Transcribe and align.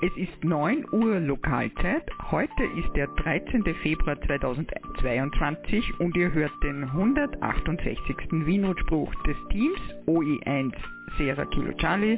Es 0.00 0.16
ist 0.16 0.44
9 0.44 0.86
Uhr 0.92 1.18
Lokalzeit. 1.18 2.04
Heute 2.30 2.62
ist 2.76 2.94
der 2.94 3.08
13. 3.08 3.64
Februar 3.82 4.16
2022 4.20 5.98
und 5.98 6.16
ihr 6.16 6.32
hört 6.32 6.52
den 6.62 6.84
168. 6.84 8.14
Wienrutspruch 8.30 9.12
des 9.24 9.36
Teams 9.50 9.80
OE1 10.06 10.72
Sierra 11.16 11.44
Kilo 11.46 11.72
Charlie, 11.78 12.16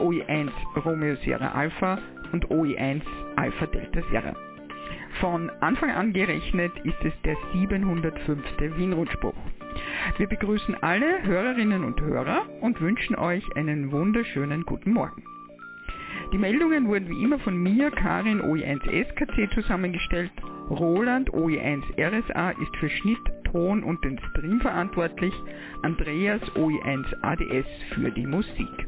OE1 0.00 0.50
Romeo 0.84 1.14
Sierra 1.24 1.52
Alpha 1.52 2.00
und 2.32 2.48
OE1 2.48 3.00
Alpha 3.36 3.66
Delta 3.66 4.00
Sierra. 4.10 4.34
Von 5.20 5.50
Anfang 5.60 5.92
an 5.92 6.12
gerechnet 6.12 6.72
ist 6.82 7.04
es 7.04 7.12
der 7.24 7.36
705. 7.52 8.42
Wienrutspruch. 8.76 9.36
Wir 10.16 10.26
begrüßen 10.26 10.82
alle 10.82 11.22
Hörerinnen 11.22 11.84
und 11.84 12.00
Hörer 12.00 12.42
und 12.60 12.80
wünschen 12.80 13.14
euch 13.14 13.44
einen 13.54 13.92
wunderschönen 13.92 14.64
guten 14.64 14.92
Morgen. 14.94 15.22
Die 16.32 16.38
Meldungen 16.38 16.86
wurden 16.86 17.08
wie 17.08 17.24
immer 17.24 17.40
von 17.40 17.56
mir, 17.56 17.90
Karin 17.90 18.40
OE1 18.40 18.88
SKC 18.88 19.52
zusammengestellt. 19.52 20.30
Roland 20.70 21.28
OE1 21.30 21.82
RSA 21.98 22.50
ist 22.50 22.76
für 22.76 22.88
Schnitt, 22.88 23.18
Ton 23.50 23.82
und 23.82 24.04
den 24.04 24.16
Stream 24.30 24.60
verantwortlich. 24.60 25.34
Andreas 25.82 26.40
OE1 26.54 27.04
ADS 27.22 27.66
für 27.94 28.12
die 28.12 28.26
Musik. 28.26 28.86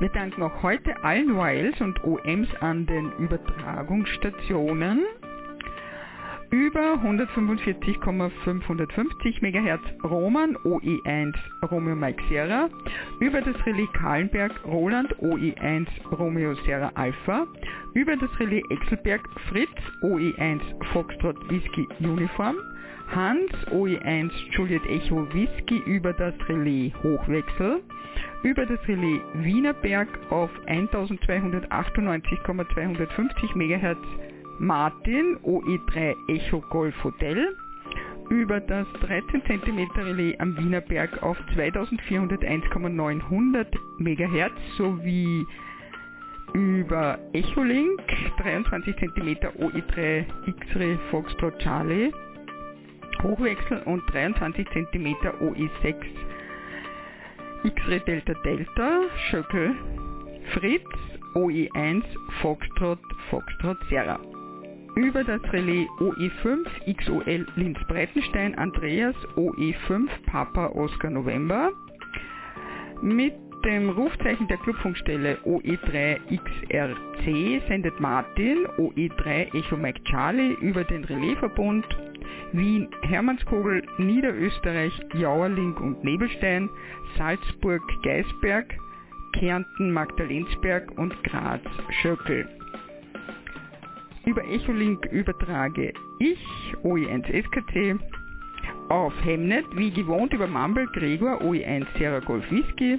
Wir 0.00 0.08
danken 0.08 0.42
auch 0.42 0.62
heute 0.62 1.04
allen 1.04 1.36
Wiles 1.36 1.78
und 1.82 2.02
OMs 2.02 2.48
an 2.60 2.86
den 2.86 3.12
Übertragungsstationen 3.18 5.02
über 6.54 6.94
145,550 7.02 9.42
MHz 9.42 9.80
Roman 10.04 10.56
OE1 10.58 11.34
Romeo 11.68 11.96
Mike 11.96 12.22
Sierra, 12.28 12.68
über 13.18 13.40
das 13.40 13.56
Relais 13.66 13.88
Kahlenberg 13.92 14.52
Roland 14.64 15.12
OE1 15.16 15.88
Romeo 16.12 16.54
Sierra 16.64 16.92
Alpha, 16.94 17.48
über 17.94 18.16
das 18.16 18.30
Relais 18.38 18.62
Exelberg 18.70 19.28
Fritz 19.48 19.74
OE1 20.02 20.60
Foxtrot 20.92 21.36
Whisky 21.50 21.88
Uniform, 21.98 22.54
Hans 23.08 23.50
OE1 23.72 24.30
Juliet 24.52 24.86
Echo 24.86 25.26
Whisky 25.34 25.82
über 25.86 26.12
das 26.12 26.34
Relais 26.48 26.92
Hochwechsel, 27.02 27.82
über 28.44 28.64
das 28.64 28.78
Relais 28.86 29.20
Wienerberg 29.34 30.06
auf 30.30 30.50
1298,250 30.66 33.56
MHz 33.56 33.98
Martin 34.58 35.38
OE3 35.44 36.16
Echo 36.28 36.60
Golf 36.70 36.94
Hotel 37.04 37.56
über 38.30 38.60
das 38.60 38.86
13 39.00 39.42
cm 39.44 39.90
Relais 39.96 40.34
am 40.38 40.56
Wienerberg 40.56 41.22
auf 41.22 41.36
2401,900 41.54 43.68
MHz 43.98 44.52
sowie 44.78 45.46
über 46.54 47.18
Echolink 47.32 48.00
23 48.38 48.96
cm 48.96 49.28
OE3 49.58 50.24
X-Ray 50.46 50.98
Foxtrot 51.10 51.58
Charlie 51.58 52.12
Hochwechsel 53.22 53.82
und 53.84 54.02
23 54.12 54.66
cm 54.70 55.14
OE6 55.40 55.94
X-Ray 57.64 58.00
Delta 58.00 58.34
Delta 58.44 59.02
Schöckel 59.30 59.74
Fritz 60.54 60.88
OE1 61.34 62.02
Foxtrot 62.40 63.00
Foxtrot 63.30 63.78
Sierra 63.88 64.20
über 64.96 65.24
das 65.24 65.42
Relais 65.52 65.88
OE5 65.98 66.94
XOL 66.96 67.46
Linz 67.56 67.78
Breitenstein 67.88 68.54
Andreas 68.56 69.16
OE5 69.36 70.08
Papa 70.26 70.68
Oscar 70.68 71.10
November 71.10 71.70
mit 73.02 73.34
dem 73.64 73.90
Rufzeichen 73.90 74.46
der 74.48 74.58
Clubfunkstelle 74.58 75.38
OE3 75.44 76.18
XRC 76.36 77.66
sendet 77.68 77.98
Martin 77.98 78.66
OE3 78.78 79.54
Echo 79.54 79.76
Mike 79.76 80.02
Charlie 80.04 80.54
über 80.60 80.84
den 80.84 81.04
Relaisverbund 81.04 81.86
Wien 82.52 82.88
Hermannskogel, 83.02 83.82
Niederösterreich, 83.98 84.92
Jauerling 85.14 85.74
und 85.74 86.04
Nebelstein, 86.04 86.70
Salzburg 87.18 87.82
Geisberg, 88.04 88.72
Kärnten 89.32 89.92
Magdalensberg 89.92 90.96
und 90.96 91.20
Graz 91.24 91.62
Schöckel. 92.00 92.48
Über 94.26 94.44
Echolink 94.44 95.06
übertrage 95.12 95.92
ich, 96.18 96.38
OE1 96.82 97.44
SKC, 97.44 97.96
auf 98.88 99.12
Hemnet, 99.24 99.66
wie 99.76 99.90
gewohnt 99.90 100.32
über 100.32 100.46
Mumble 100.46 100.86
Gregor 100.92 101.42
OE1 101.42 101.84
Sierra 101.98 102.20
Golf 102.20 102.50
Whisky, 102.50 102.98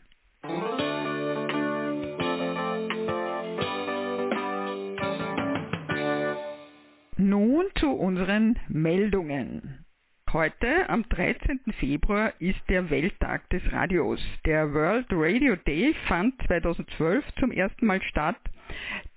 Nun 7.16 7.64
zu 7.76 7.90
unseren 7.90 8.58
Meldungen. 8.68 9.84
Heute, 10.32 10.88
am 10.88 11.06
13. 11.08 11.60
Februar, 11.78 12.32
ist 12.38 12.60
der 12.68 12.88
Welttag 12.88 13.48
des 13.50 13.62
Radios. 13.70 14.18
Der 14.46 14.72
World 14.72 15.06
Radio 15.10 15.56
Day 15.56 15.94
fand 16.08 16.34
2012 16.46 17.24
zum 17.38 17.52
ersten 17.52 17.84
Mal 17.84 18.00
statt. 18.02 18.38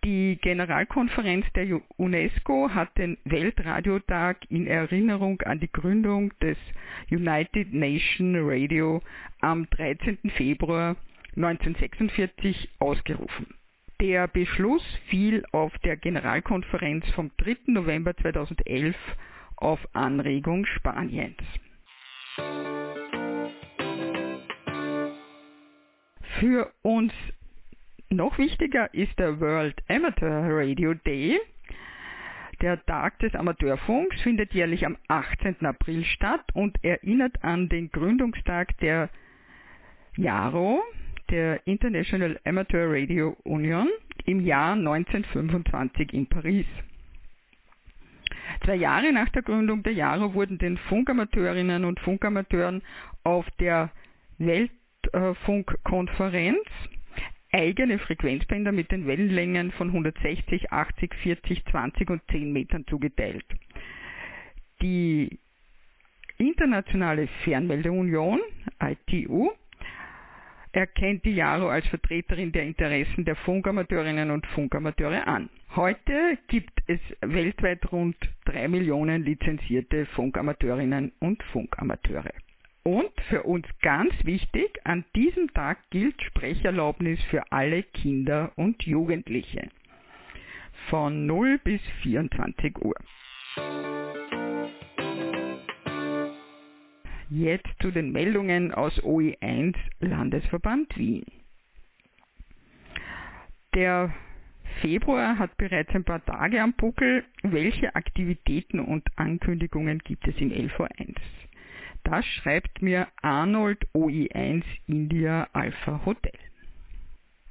Die 0.06 0.38
Generalkonferenz 0.40 1.48
der 1.56 1.82
UNESCO 1.98 2.70
hat 2.70 2.96
den 2.96 3.18
Weltradiotag 3.24 4.38
in 4.52 4.68
Erinnerung 4.68 5.42
an 5.42 5.60
die 5.60 5.72
Gründung 5.72 6.32
des 6.42 6.58
United 7.10 7.74
Nations 7.74 8.38
Radio 8.40 9.02
am 9.42 9.68
13. 9.72 10.20
Februar 10.38 10.96
1946 11.36 12.70
ausgerufen. 12.78 13.48
Der 14.00 14.28
Beschluss 14.28 14.84
fiel 15.08 15.44
auf 15.52 15.76
der 15.80 15.98
Generalkonferenz 15.98 17.10
vom 17.16 17.32
3. 17.38 17.58
November 17.66 18.16
2011 18.16 18.96
auf 19.56 19.80
Anregung 19.94 20.68
Spaniens. 20.68 21.42
Für 26.40 26.72
uns 26.84 27.12
noch 28.10 28.38
wichtiger 28.38 28.94
ist 28.94 29.18
der 29.20 29.40
World 29.40 29.82
Amateur 29.88 30.46
Radio 30.50 30.94
Day. 30.94 31.40
Der 32.62 32.84
Tag 32.86 33.20
des 33.20 33.36
Amateurfunks 33.36 34.22
findet 34.22 34.54
jährlich 34.54 34.86
am 34.86 34.98
18. 35.08 35.66
April 35.66 36.06
statt 36.06 36.46
und 36.54 36.82
erinnert 36.84 37.44
an 37.44 37.68
den 37.68 37.92
Gründungstag 37.92 38.78
der 38.78 39.10
JARO, 40.16 40.82
der 41.30 41.68
International 41.68 42.40
Amateur 42.46 42.90
Radio 42.90 43.36
Union, 43.44 43.90
im 44.26 44.46
Jahr 44.46 44.74
1925 44.74 46.14
in 46.14 46.28
Paris. 46.28 46.66
Zwei 48.64 48.76
Jahre 48.76 49.12
nach 49.12 49.30
der 49.30 49.42
Gründung 49.42 49.84
der 49.84 49.94
JARO 49.94 50.34
wurden 50.34 50.58
den 50.58 50.78
Funkamateurinnen 50.78 51.84
und 51.84 52.00
Funkamateuren 52.00 52.82
auf 53.24 53.46
der 53.60 53.92
Weltfunkkonferenz 54.38 56.66
eigene 57.56 58.00
Frequenzbänder 58.00 58.74
mit 58.74 58.92
den 58.92 59.08
Wellenlängen 59.08 59.72
von 59.72 59.88
160, 59.88 60.74
80, 60.74 61.16
40, 61.16 61.66
20 61.66 62.10
und 62.10 62.22
10 62.30 62.52
Metern 62.52 62.86
zugeteilt. 62.86 63.46
Die 64.82 65.40
Internationale 66.38 67.28
Fernmeldeunion, 67.46 68.42
ITU, 68.82 69.52
erkennt 70.74 71.24
die 71.24 71.36
JARO 71.36 71.70
als 71.70 71.88
Vertreterin 71.88 72.52
der 72.52 72.64
Interessen 72.64 73.24
der 73.24 73.38
Funkamateurinnen 73.38 74.32
und 74.32 74.46
Funkamateure 74.48 75.26
an. 75.26 75.50
Heute 75.78 76.38
gibt 76.48 76.78
es 76.88 77.00
weltweit 77.22 77.90
rund 77.90 78.18
drei 78.44 78.68
Millionen 78.68 79.24
lizenzierte 79.24 80.06
Funkamateurinnen 80.08 81.14
und 81.20 81.42
Funkamateure. 81.44 82.34
Und 82.88 83.10
für 83.30 83.42
uns 83.42 83.66
ganz 83.82 84.14
wichtig, 84.26 84.80
an 84.84 85.06
diesem 85.16 85.52
Tag 85.54 85.80
gilt 85.90 86.22
Sprecherlaubnis 86.22 87.20
für 87.32 87.52
alle 87.52 87.82
Kinder 87.82 88.52
und 88.58 88.84
Jugendliche 88.84 89.70
von 90.92 91.26
0 91.26 91.58
bis 91.64 91.82
24 92.04 92.78
Uhr. 92.84 92.94
Jetzt 97.32 97.68
zu 97.82 97.90
den 97.90 98.12
Meldungen 98.12 98.72
aus 98.72 98.94
OE1 99.02 99.76
Landesverband 100.00 100.96
Wien. 100.96 101.26
Der 103.74 104.14
Februar 104.82 105.40
hat 105.40 105.58
bereits 105.58 105.90
ein 105.96 106.04
paar 106.04 106.24
Tage 106.24 106.62
am 106.62 106.74
Buckel. 106.74 107.24
Welche 107.42 107.96
Aktivitäten 107.96 108.80
und 108.80 109.04
Ankündigungen 109.16 110.00
gibt 110.00 110.28
es 110.28 110.38
im 110.38 110.52
LV1? 110.52 111.16
Das 112.06 112.24
schreibt 112.24 112.84
mir 112.84 113.08
Arnold 113.24 113.88
OE1 113.96 114.64
India 114.86 115.50
Alpha 115.54 116.06
Hotel. 116.06 116.38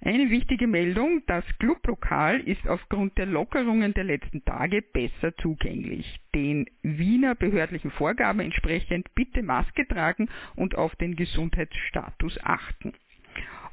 Eine 0.01 0.31
wichtige 0.31 0.69
Meldung, 0.69 1.23
das 1.27 1.45
Clublokal 1.59 2.39
ist 2.39 2.69
aufgrund 2.69 3.19
der 3.19 3.27
Lockerungen 3.27 3.95
der 3.95 4.05
letzten 4.05 4.45
Tage 4.45 4.81
besser 4.81 5.37
zugänglich. 5.39 6.21
Den 6.37 6.67
Wiener 6.83 7.35
behördlichen 7.35 7.91
Vorgaben 7.91 8.39
entsprechend 8.39 9.13
bitte 9.17 9.43
Maske 9.43 9.89
tragen 9.89 10.29
und 10.55 10.77
auf 10.77 10.95
den 10.97 11.17
Gesundheitsstatus 11.17 12.39
achten. 12.45 12.93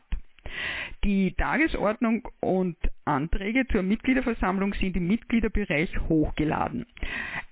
Die 1.03 1.33
Tagesordnung 1.33 2.25
und 2.39 2.77
Anträge 3.03 3.67
zur 3.67 3.83
Mitgliederversammlung 3.83 4.73
sind 4.75 4.95
im 4.95 5.07
Mitgliederbereich 5.07 5.99
hochgeladen. 6.07 6.85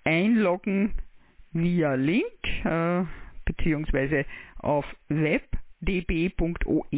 Einloggen 0.06 0.94
via 1.52 1.96
Link 1.96 2.64
äh, 2.64 3.04
bzw. 3.44 4.24
auf 4.60 4.86
web 5.10 5.44
db.oevsv.at 5.82 6.90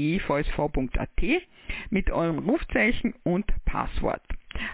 mit 1.90 2.12
eurem 2.12 2.40
Rufzeichen 2.40 3.14
und 3.24 3.46
Passwort. 3.66 4.24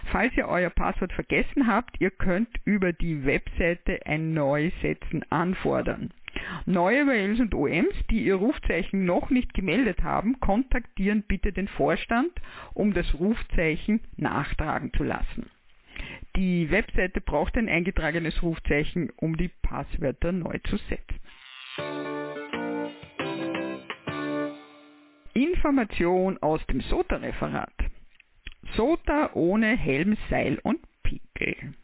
Falls 0.06 0.36
ihr 0.36 0.48
euer 0.48 0.70
Passwort 0.70 1.12
vergessen 1.12 1.66
habt, 1.66 2.00
ihr 2.00 2.10
könnt 2.10 2.48
über 2.64 2.92
die 2.92 3.24
Webseite 3.24 4.04
ein 4.06 4.32
neues 4.32 4.72
setzen 4.80 5.24
anfordern. 5.30 6.12
Neue 6.66 7.06
WLs 7.06 7.40
und 7.40 7.54
OMs, 7.54 7.94
die 8.10 8.24
ihr 8.24 8.36
Rufzeichen 8.36 9.04
noch 9.04 9.30
nicht 9.30 9.54
gemeldet 9.54 10.02
haben, 10.02 10.38
kontaktieren 10.40 11.22
bitte 11.22 11.52
den 11.52 11.68
Vorstand, 11.68 12.30
um 12.74 12.92
das 12.92 13.14
Rufzeichen 13.14 14.00
nachtragen 14.16 14.92
zu 14.92 15.02
lassen. 15.02 15.50
Die 16.36 16.70
Webseite 16.70 17.20
braucht 17.20 17.56
ein 17.56 17.68
eingetragenes 17.68 18.42
Rufzeichen, 18.42 19.10
um 19.16 19.36
die 19.36 19.50
Passwörter 19.62 20.32
neu 20.32 20.58
zu 20.64 20.76
setzen. 20.76 22.15
Information 25.36 26.38
aus 26.38 26.64
dem 26.66 26.80
SOTA-Referat. 26.80 27.74
SOTA 28.74 29.32
ohne 29.34 29.76
Helm, 29.76 30.16
Seil 30.30 30.58
und 30.62 30.80
Pickel. 31.02 31.74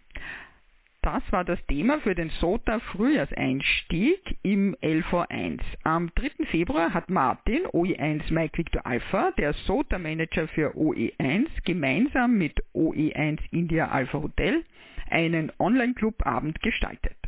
Das 1.02 1.22
war 1.30 1.44
das 1.44 1.58
Thema 1.66 2.00
für 2.00 2.14
den 2.14 2.30
SOTA 2.30 2.80
Frühjahrseinstieg 2.80 4.38
im 4.42 4.74
LV1. 4.76 5.60
Am 5.82 6.10
3. 6.14 6.46
Februar 6.46 6.94
hat 6.94 7.10
Martin, 7.10 7.66
OE1 7.66 8.32
Mike 8.32 8.56
Victor 8.56 8.86
Alpha, 8.86 9.32
der 9.32 9.52
SOTA 9.52 9.98
Manager 9.98 10.48
für 10.48 10.74
OE1, 10.74 11.48
gemeinsam 11.66 12.38
mit 12.38 12.58
OE1 12.74 13.38
India 13.50 13.88
Alpha 13.88 14.22
Hotel 14.22 14.64
einen 15.10 15.52
Online-Club-Abend 15.58 16.62
gestaltet 16.62 17.21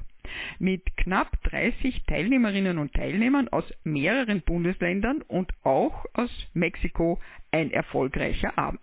mit 0.59 0.97
knapp 0.97 1.43
30 1.45 2.05
Teilnehmerinnen 2.07 2.79
und 2.79 2.93
Teilnehmern 2.93 3.49
aus 3.49 3.65
mehreren 3.85 4.43
Bundesländern 4.43 5.23
und 5.23 5.53
auch 5.63 6.05
aus 6.15 6.31
Mexiko 6.55 7.21
ein 7.51 7.71
erfolgreicher 7.71 8.57
Abend. 8.59 8.81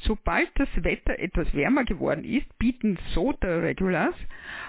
Sobald 0.00 0.48
das 0.54 0.68
Wetter 0.76 1.18
etwas 1.18 1.52
wärmer 1.54 1.84
geworden 1.84 2.24
ist, 2.24 2.46
bieten 2.58 2.98
SOTA 3.12 3.58
Regulars 3.58 4.14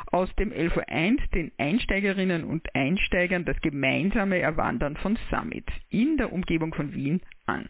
aus 0.07 0.33
dem 0.35 0.51
LV1 0.51 1.29
den 1.31 1.51
Einsteigerinnen 1.57 2.43
und 2.43 2.73
Einsteigern 2.73 3.45
das 3.45 3.59
gemeinsame 3.61 4.39
Erwandern 4.39 4.97
von 4.97 5.17
Summits 5.29 5.71
in 5.89 6.17
der 6.17 6.33
Umgebung 6.33 6.73
von 6.73 6.93
Wien 6.93 7.21
an. 7.45 7.69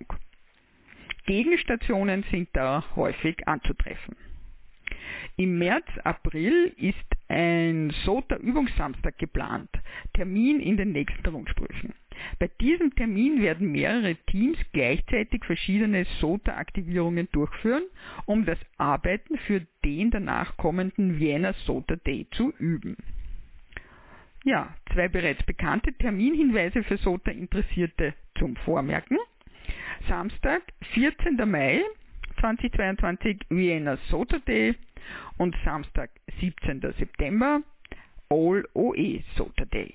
Gegenstationen 1.26 2.24
sind 2.30 2.48
da 2.54 2.84
häufig 2.96 3.46
anzutreffen. 3.46 4.16
Im 5.36 5.58
März, 5.58 5.86
April 6.04 6.72
ist 6.76 6.96
ein 7.28 7.90
SOTA-Übungssamstag 8.04 9.18
geplant, 9.18 9.70
Termin 10.14 10.60
in 10.60 10.76
den 10.76 10.92
nächsten 10.92 11.28
Rundsprüchen. 11.28 11.94
Bei 12.38 12.48
diesem 12.60 12.94
Termin 12.94 13.40
werden 13.42 13.72
mehrere 13.72 14.14
Teams 14.26 14.58
gleichzeitig 14.72 15.44
verschiedene 15.44 16.04
SOTA-Aktivierungen 16.20 17.28
durchführen, 17.32 17.84
um 18.26 18.44
das 18.44 18.58
Arbeiten 18.76 19.38
für 19.38 19.66
den 19.84 20.10
danach 20.10 20.56
kommenden 20.56 21.18
Vienna 21.18 21.52
SOTA 21.64 21.96
Day 21.96 22.26
zu 22.32 22.52
üben. 22.58 22.96
Ja, 24.44 24.74
zwei 24.92 25.08
bereits 25.08 25.42
bekannte 25.44 25.92
Terminhinweise 25.92 26.82
für 26.84 26.96
SOTA-Interessierte 26.98 28.14
zum 28.38 28.56
Vormerken. 28.56 29.18
Samstag, 30.08 30.62
14. 30.94 31.36
Mai 31.50 31.82
2022 32.40 33.40
Vienna 33.48 33.98
SOTA 34.08 34.38
Day 34.38 34.74
und 35.38 35.56
Samstag, 35.64 36.10
17. 36.40 36.80
September 36.98 37.62
All 38.30 38.64
OE 38.74 39.22
SOTA 39.36 39.64
Day. 39.64 39.94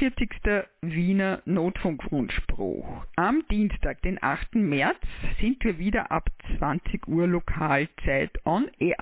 41. 0.00 0.64
Wiener 0.82 1.40
Notfunkrundspruch. 1.44 3.04
Am 3.14 3.44
Dienstag, 3.48 4.02
den 4.02 4.20
8. 4.20 4.56
März, 4.56 4.98
sind 5.40 5.62
wir 5.62 5.78
wieder 5.78 6.10
ab 6.10 6.28
20 6.58 7.06
Uhr 7.06 7.28
Lokalzeit 7.28 8.32
on 8.44 8.68
air. 8.80 8.96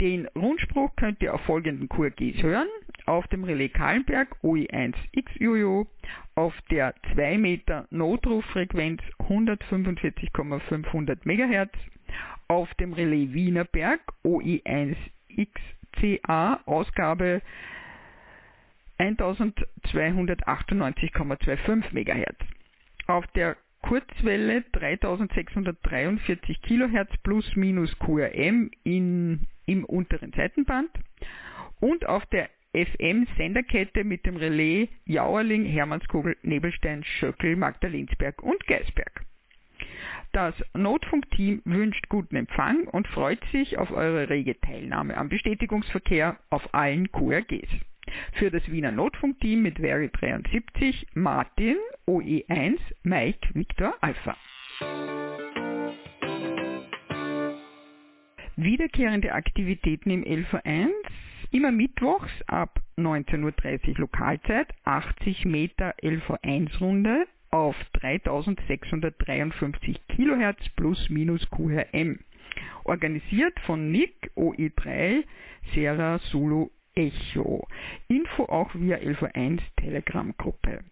Den 0.00 0.26
Rundspruch 0.28 0.96
könnt 0.96 1.20
ihr 1.22 1.34
auf 1.34 1.42
folgenden 1.42 1.90
QRGs 1.90 2.42
hören. 2.42 2.68
Auf 3.04 3.28
dem 3.28 3.44
Relais 3.44 3.74
Kahlenberg 3.74 4.34
OI1XUU, 4.42 5.86
auf 6.34 6.54
der 6.70 6.94
2 7.12 7.36
Meter 7.36 7.86
Notrufrequenz 7.90 9.02
145,500 9.18 11.26
MHz, 11.26 11.72
auf 12.48 12.72
dem 12.74 12.94
Relais 12.94 13.34
Wienerberg 13.34 14.00
OI1XCA 14.24 16.60
Ausgabe 16.64 17.42
1298,25 18.98 21.92
MHz. 21.92 22.36
Auf 23.06 23.26
der 23.28 23.56
Kurzwelle 23.82 24.62
3643 24.72 26.60
kHz 26.62 27.16
plus 27.22 27.54
minus 27.54 27.96
QRM 27.98 28.70
in, 28.82 29.46
im 29.66 29.84
unteren 29.84 30.32
Seitenband 30.32 30.90
und 31.80 32.06
auf 32.06 32.24
der 32.26 32.48
FM-Senderkette 32.72 34.04
mit 34.04 34.26
dem 34.26 34.36
Relais 34.36 34.88
Jauerling, 35.04 35.64
Hermannskogel, 35.66 36.36
Nebelstein, 36.42 37.04
Schöckel, 37.04 37.56
Magdalensberg 37.56 38.42
und 38.42 38.66
Geisberg. 38.66 39.24
Das 40.32 40.54
Notfunkteam 40.74 41.62
wünscht 41.64 42.08
guten 42.08 42.34
Empfang 42.34 42.88
und 42.88 43.06
freut 43.06 43.44
sich 43.52 43.78
auf 43.78 43.92
eure 43.92 44.28
rege 44.30 44.60
Teilnahme 44.60 45.16
am 45.16 45.28
Bestätigungsverkehr 45.28 46.40
auf 46.50 46.74
allen 46.74 47.12
QRGs. 47.12 47.70
Für 48.34 48.50
das 48.50 48.70
Wiener 48.70 48.92
Notfunkteam 48.92 49.62
mit 49.62 49.78
Veri 49.78 50.10
73 50.10 51.06
Martin 51.14 51.76
OE1 52.06 52.78
Mike 53.02 53.48
Victor 53.54 53.94
Alpha. 54.00 54.36
Wiederkehrende 58.56 59.32
Aktivitäten 59.32 60.10
im 60.10 60.24
LV1 60.24 60.90
immer 61.50 61.72
mittwochs 61.72 62.30
ab 62.46 62.80
19.30 62.96 63.90
Uhr 63.90 63.98
Lokalzeit 63.98 64.68
80 64.84 65.44
Meter 65.44 65.94
LV1 66.02 66.78
Runde 66.78 67.26
auf 67.50 67.76
3653 67.94 70.00
kHz 70.08 70.68
plus 70.76 71.10
minus 71.10 71.48
QRM. 71.50 72.20
Organisiert 72.84 73.58
von 73.60 73.90
Nick 73.90 74.30
OE3 74.36 75.24
Sierra 75.72 76.20
Zulu 76.30 76.70
Echo. 76.94 77.66
Info 78.08 78.44
auch 78.44 78.74
via 78.74 78.98
11.1 78.98 79.60
Telegram-Gruppe. 79.76 80.84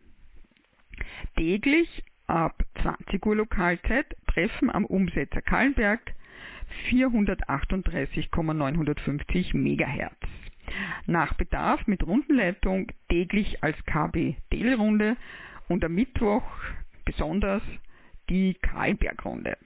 Täglich 1.37 2.03
ab 2.27 2.65
20 2.83 3.25
Uhr 3.25 3.37
Lokalzeit 3.37 4.17
Treffen 4.27 4.69
am 4.71 4.85
Umsetzer 4.85 5.43
Kallenberg 5.43 6.01
438,950 6.89 9.55
MHz. 9.55 10.17
Nach 11.07 11.35
Bedarf 11.35 11.87
mit 11.87 12.05
Rundenleitung 12.07 12.89
täglich 13.09 13.63
als 13.63 13.77
KB 13.85 14.35
Telerunde 14.51 15.17
und 15.69 15.85
am 15.85 15.95
Mittwoch 15.95 16.43
besonders 17.05 17.63
die 18.29 18.55
Karlbergrunde. 18.55 19.57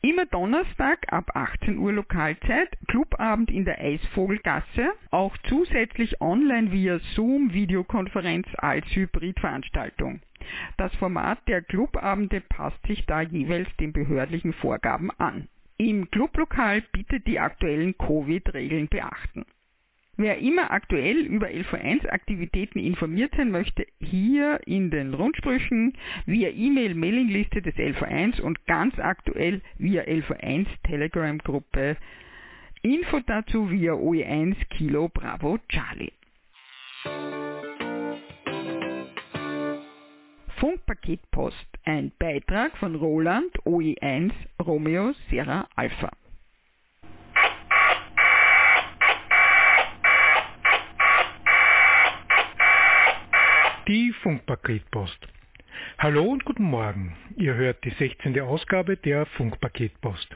Immer 0.00 0.26
Donnerstag 0.26 1.12
ab 1.12 1.28
18 1.34 1.76
Uhr 1.76 1.92
Lokalzeit, 1.92 2.68
Clubabend 2.86 3.50
in 3.50 3.64
der 3.64 3.80
Eisvogelgasse, 3.80 4.92
auch 5.10 5.36
zusätzlich 5.48 6.20
online 6.20 6.70
via 6.70 7.00
Zoom 7.16 7.52
Videokonferenz 7.52 8.46
als 8.58 8.86
Hybridveranstaltung. 8.94 10.20
Das 10.76 10.94
Format 10.96 11.40
der 11.48 11.62
Clubabende 11.62 12.40
passt 12.40 12.80
sich 12.86 13.06
da 13.06 13.22
jeweils 13.22 13.68
den 13.80 13.92
behördlichen 13.92 14.52
Vorgaben 14.52 15.10
an. 15.18 15.48
Im 15.78 16.08
Clublokal 16.08 16.82
bitte 16.92 17.18
die 17.18 17.40
aktuellen 17.40 17.98
Covid-Regeln 17.98 18.86
beachten. 18.86 19.46
Wer 20.20 20.38
immer 20.38 20.72
aktuell 20.72 21.18
über 21.18 21.46
LV1-Aktivitäten 21.46 22.80
informiert 22.80 23.32
sein 23.36 23.52
möchte, 23.52 23.86
hier 24.00 24.58
in 24.66 24.90
den 24.90 25.14
Rundsprüchen 25.14 25.96
via 26.26 26.48
E-Mail 26.48 26.96
Mailingliste 26.96 27.62
des 27.62 27.76
LV1 27.76 28.40
und 28.40 28.66
ganz 28.66 28.98
aktuell 28.98 29.62
via 29.76 30.02
LV1 30.02 30.66
Telegram-Gruppe. 30.82 31.96
Info 32.82 33.20
dazu 33.20 33.70
via 33.70 33.92
OE1 33.92 34.56
Kilo 34.70 35.08
Bravo 35.08 35.58
Charlie. 35.68 36.12
Funkpaketpost, 40.56 41.68
ein 41.84 42.10
Beitrag 42.18 42.76
von 42.78 42.96
Roland 42.96 43.56
OE1 43.64 44.32
Romeo 44.60 45.12
Sierra 45.30 45.68
Alpha. 45.76 46.10
Die 53.88 54.12
Funkpaketpost. 54.22 55.18
Hallo 55.96 56.24
und 56.24 56.44
guten 56.44 56.64
Morgen. 56.64 57.16
Ihr 57.36 57.54
hört 57.54 57.82
die 57.86 57.90
16. 57.98 58.38
Ausgabe 58.38 58.98
der 58.98 59.24
Funkpaketpost. 59.24 60.28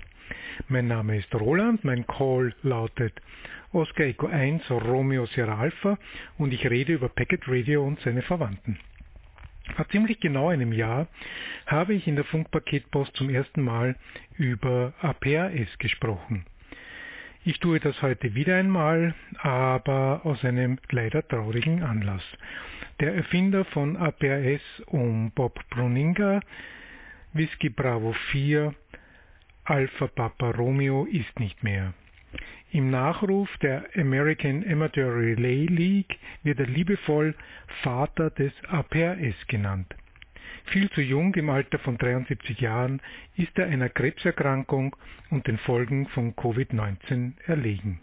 Mein 0.68 0.88
Name 0.88 1.18
ist 1.18 1.34
Roland, 1.34 1.84
mein 1.84 2.06
Call 2.06 2.54
lautet 2.62 3.12
Oscar 3.74 4.04
Echo 4.04 4.28
1 4.28 4.70
Romeo 4.70 5.26
Sierra 5.26 5.58
Alpha 5.58 5.98
und 6.38 6.54
ich 6.54 6.64
rede 6.70 6.94
über 6.94 7.10
Packet 7.10 7.42
Radio 7.46 7.86
und 7.86 8.00
seine 8.00 8.22
Verwandten. 8.22 8.78
Vor 9.76 9.86
ziemlich 9.90 10.18
genau 10.18 10.48
einem 10.48 10.72
Jahr 10.72 11.06
habe 11.66 11.92
ich 11.92 12.06
in 12.08 12.16
der 12.16 12.24
Funkpaketpost 12.24 13.14
zum 13.14 13.28
ersten 13.28 13.60
Mal 13.60 13.96
über 14.38 14.94
APRS 15.02 15.76
gesprochen. 15.76 16.46
Ich 17.44 17.58
tue 17.58 17.80
das 17.80 18.00
heute 18.02 18.36
wieder 18.36 18.56
einmal, 18.56 19.16
aber 19.38 20.20
aus 20.22 20.44
einem 20.44 20.78
leider 20.90 21.26
traurigen 21.26 21.82
Anlass. 21.82 22.22
Der 23.00 23.16
Erfinder 23.16 23.64
von 23.64 23.96
APRS 23.96 24.62
um 24.86 25.32
Bob 25.32 25.58
Bruninga, 25.70 26.40
Whisky 27.32 27.68
Bravo 27.68 28.12
4, 28.30 28.72
Alpha 29.64 30.06
Papa 30.06 30.50
Romeo 30.50 31.04
ist 31.06 31.40
nicht 31.40 31.64
mehr. 31.64 31.94
Im 32.70 32.90
Nachruf 32.90 33.48
der 33.58 33.86
American 33.96 34.64
Amateur 34.64 35.12
Relay 35.12 35.66
League 35.66 36.16
wird 36.44 36.60
er 36.60 36.66
liebevoll 36.66 37.34
Vater 37.82 38.30
des 38.30 38.52
APRS 38.68 39.48
genannt. 39.48 39.92
Viel 40.66 40.90
zu 40.90 41.00
jung, 41.00 41.34
im 41.34 41.50
Alter 41.50 41.78
von 41.78 41.98
73 41.98 42.60
Jahren, 42.60 43.00
ist 43.36 43.58
er 43.58 43.66
einer 43.66 43.88
Krebserkrankung 43.88 44.96
und 45.30 45.46
den 45.46 45.58
Folgen 45.58 46.06
von 46.08 46.34
Covid-19 46.34 47.32
erlegen. 47.46 48.00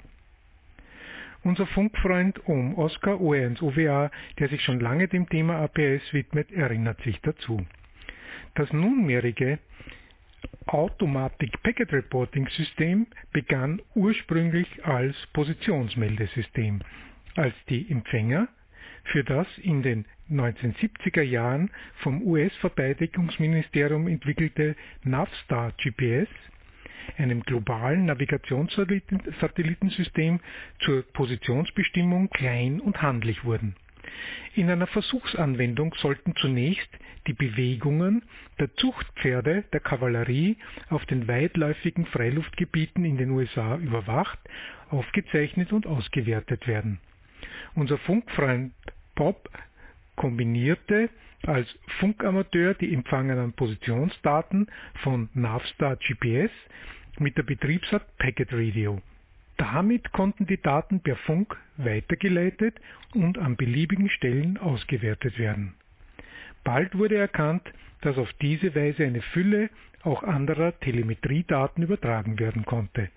Unser 1.43 1.67
Funkfreund 1.67 2.45
um 2.47 2.77
Oscar 2.77 3.15
OE1 3.15 3.61
OWA, 3.61 4.11
der 4.39 4.49
sich 4.49 4.61
schon 4.61 4.79
lange 4.79 5.07
dem 5.07 5.27
Thema 5.29 5.55
APS 5.61 6.13
widmet, 6.13 6.51
erinnert 6.51 7.01
sich 7.01 7.19
dazu. 7.21 7.65
Das 8.55 8.71
nunmehrige 8.73 9.59
Automatic 10.67 11.63
Packet 11.63 11.91
Reporting 11.93 12.47
System 12.49 13.07
begann 13.31 13.81
ursprünglich 13.95 14.85
als 14.85 15.15
Positionsmeldesystem, 15.33 16.81
als 17.35 17.55
die 17.69 17.89
Empfänger 17.89 18.49
für 19.11 19.23
das 19.23 19.47
in 19.57 19.81
den 19.81 20.05
1970er 20.29 21.21
Jahren 21.21 21.71
vom 21.97 22.21
US-Verteidigungsministerium 22.21 24.07
entwickelte 24.07 24.75
Navstar 25.03 25.71
GPS, 25.81 26.27
einem 27.17 27.41
globalen 27.41 28.05
Navigationssatellitensystem 28.05 30.39
zur 30.79 31.01
Positionsbestimmung 31.13 32.29
klein 32.29 32.79
und 32.79 33.01
handlich 33.01 33.43
wurden. 33.43 33.75
In 34.55 34.69
einer 34.69 34.87
Versuchsanwendung 34.87 35.93
sollten 35.95 36.35
zunächst 36.35 36.89
die 37.27 37.33
Bewegungen 37.33 38.23
der 38.59 38.73
Zuchtpferde 38.75 39.63
der 39.73 39.79
Kavallerie 39.79 40.57
auf 40.89 41.05
den 41.05 41.27
weitläufigen 41.27 42.05
Freiluftgebieten 42.07 43.05
in 43.05 43.17
den 43.17 43.31
USA 43.31 43.77
überwacht, 43.77 44.39
aufgezeichnet 44.89 45.73
und 45.73 45.85
ausgewertet 45.85 46.67
werden. 46.67 46.99
Unser 47.75 47.97
Funkfreund 47.99 48.73
Bob 49.19 49.49
kombinierte 50.15 51.09
als 51.45 51.67
Funkamateur 51.99 52.73
die 52.73 52.93
empfangenen 52.93 53.51
Positionsdaten 53.51 54.67
von 55.03 55.27
Navstar 55.33 55.97
GPS 55.97 56.51
mit 57.19 57.38
der 57.38 57.43
Betriebsart 57.43 58.17
Packet 58.17 58.53
Radio. 58.53 59.01
Damit 59.57 60.13
konnten 60.13 60.45
die 60.45 60.61
Daten 60.61 61.01
per 61.01 61.17
Funk 61.17 61.57
weitergeleitet 61.75 62.79
und 63.13 63.38
an 63.38 63.57
beliebigen 63.57 64.09
Stellen 64.09 64.57
ausgewertet 64.57 65.38
werden. 65.38 65.73
Bald 66.63 66.97
wurde 66.97 67.17
erkannt, 67.17 67.63
dass 67.99 68.17
auf 68.17 68.31
diese 68.41 68.73
Weise 68.73 69.03
eine 69.03 69.21
Fülle 69.21 69.69
auch 70.03 70.23
anderer 70.23 70.79
Telemetriedaten 70.79 71.83
übertragen 71.83 72.39
werden 72.39 72.63
konnte. 72.63 73.09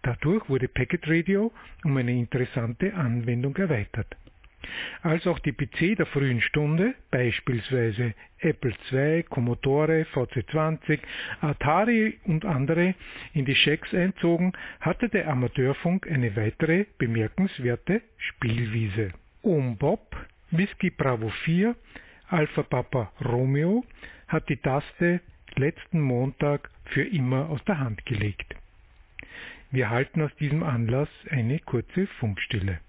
Dadurch 0.00 0.48
wurde 0.48 0.68
Packet 0.68 1.06
Radio 1.06 1.52
um 1.84 1.98
eine 1.98 2.12
interessante 2.12 2.94
Anwendung 2.94 3.54
erweitert. 3.56 4.16
Als 5.02 5.26
auch 5.26 5.38
die 5.38 5.52
PC 5.52 5.96
der 5.96 6.06
frühen 6.06 6.40
Stunde, 6.40 6.94
beispielsweise 7.10 8.14
Apple 8.40 8.74
II, 8.92 9.22
Commodore, 9.24 10.06
VC20, 10.12 10.98
Atari 11.40 12.18
und 12.24 12.44
andere, 12.44 12.94
in 13.34 13.44
die 13.44 13.54
Schecks 13.54 13.92
einzogen, 13.94 14.52
hatte 14.80 15.08
der 15.08 15.28
Amateurfunk 15.28 16.10
eine 16.10 16.34
weitere 16.36 16.86
bemerkenswerte 16.98 18.02
Spielwiese. 18.18 19.12
Um 19.42 19.76
Bob, 19.76 20.16
Whisky 20.50 20.90
Bravo 20.90 21.28
4, 21.44 21.74
Alpha 22.28 22.62
Papa 22.62 23.12
Romeo 23.24 23.84
hat 24.28 24.48
die 24.48 24.56
Taste 24.56 25.20
letzten 25.56 26.00
Montag 26.00 26.70
für 26.86 27.02
immer 27.02 27.48
aus 27.50 27.62
der 27.64 27.78
Hand 27.78 28.04
gelegt. 28.06 28.54
Wir 29.70 29.90
halten 29.90 30.22
aus 30.22 30.34
diesem 30.36 30.62
Anlass 30.62 31.08
eine 31.30 31.58
kurze 31.60 32.06
Funkstille. 32.18 32.80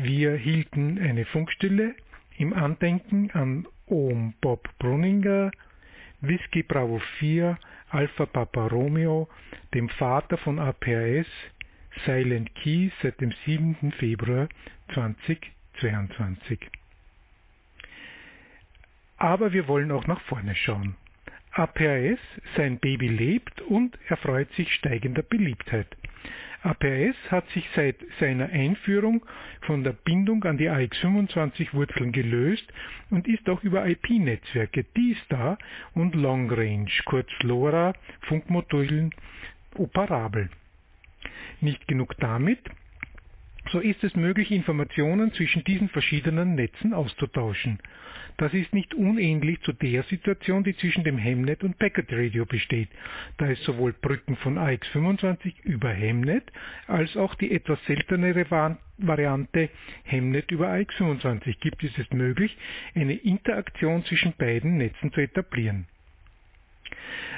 Wir 0.00 0.36
hielten 0.36 0.96
eine 1.00 1.24
Funkstille 1.24 1.92
im 2.36 2.52
Andenken 2.52 3.32
an 3.32 3.66
Ohm 3.86 4.32
Bob 4.40 4.68
Brunninger, 4.78 5.50
Whisky 6.20 6.62
Bravo 6.62 7.00
4, 7.18 7.58
Alpha 7.90 8.26
Papa 8.26 8.68
Romeo, 8.68 9.28
dem 9.74 9.88
Vater 9.88 10.38
von 10.38 10.60
APRS, 10.60 11.26
Silent 12.06 12.54
Key 12.54 12.90
seit 13.02 13.20
dem 13.20 13.34
7. 13.44 13.90
Februar 13.98 14.48
2022. 14.94 16.60
Aber 19.16 19.52
wir 19.52 19.66
wollen 19.66 19.90
auch 19.90 20.06
nach 20.06 20.20
vorne 20.20 20.54
schauen. 20.54 20.94
APRS, 21.50 22.20
sein 22.56 22.78
Baby 22.78 23.08
lebt 23.08 23.62
und 23.62 23.98
erfreut 24.06 24.52
sich 24.52 24.72
steigender 24.74 25.22
Beliebtheit. 25.22 25.88
APS 26.62 27.16
hat 27.30 27.48
sich 27.50 27.64
seit 27.76 27.96
seiner 28.18 28.48
Einführung 28.50 29.24
von 29.62 29.84
der 29.84 29.92
Bindung 29.92 30.42
an 30.44 30.58
die 30.58 30.68
AX25-Wurzeln 30.68 32.12
gelöst 32.12 32.66
und 33.10 33.28
ist 33.28 33.48
auch 33.48 33.62
über 33.62 33.86
IP-Netzwerke 33.86 34.84
D-Star 34.84 35.58
und 35.94 36.14
Long 36.14 36.50
Range, 36.50 36.90
kurz 37.04 37.28
LoRa, 37.42 37.94
Funkmodulen 38.22 39.14
operabel. 39.74 40.50
Nicht 41.60 41.86
genug 41.86 42.16
damit, 42.18 42.60
so 43.70 43.80
ist 43.80 44.02
es 44.02 44.14
möglich, 44.16 44.50
Informationen 44.50 45.32
zwischen 45.34 45.62
diesen 45.64 45.88
verschiedenen 45.90 46.54
Netzen 46.54 46.94
auszutauschen. 46.94 47.78
Das 48.38 48.54
ist 48.54 48.72
nicht 48.72 48.94
unähnlich 48.94 49.60
zu 49.62 49.72
der 49.72 50.04
Situation, 50.04 50.62
die 50.62 50.76
zwischen 50.76 51.02
dem 51.02 51.18
Hemnet 51.18 51.64
und 51.64 51.76
Packet 51.76 52.06
Radio 52.12 52.46
besteht, 52.46 52.88
da 53.36 53.50
es 53.50 53.60
sowohl 53.64 53.92
Brücken 53.92 54.36
von 54.36 54.56
AX25 54.56 55.54
über 55.64 55.90
Hemnet 55.90 56.44
als 56.86 57.16
auch 57.16 57.34
die 57.34 57.50
etwas 57.50 57.84
seltenere 57.86 58.48
Variante 58.98 59.70
Hemnet 60.04 60.52
über 60.52 60.68
AX25 60.68 61.58
gibt, 61.58 61.82
ist 61.82 61.98
es 61.98 62.08
möglich, 62.12 62.56
eine 62.94 63.14
Interaktion 63.14 64.04
zwischen 64.04 64.32
beiden 64.38 64.76
Netzen 64.76 65.12
zu 65.12 65.20
etablieren. 65.20 65.88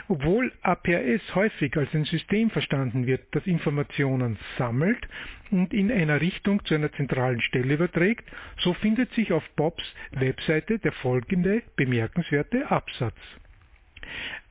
Obwohl 0.09 0.53
APRS 0.63 1.35
häufig 1.35 1.77
als 1.77 1.93
ein 1.95 2.05
System 2.05 2.51
verstanden 2.51 3.07
wird, 3.07 3.23
das 3.33 3.47
Informationen 3.47 4.39
sammelt 4.59 5.09
und 5.51 5.73
in 5.73 5.93
einer 5.93 6.21
Richtung 6.21 6.65
zu 6.65 6.75
einer 6.75 6.93
zentralen 6.93 7.41
Stelle 7.41 7.75
überträgt, 7.75 8.29
so 8.59 8.75
findet 8.75 9.13
sich 9.15 9.33
auf 9.33 9.49
Bobs 9.57 9.83
Webseite 10.13 10.79
der 10.79 10.93
folgende 10.93 11.63
bemerkenswerte 11.77 12.71
Absatz. 12.71 13.17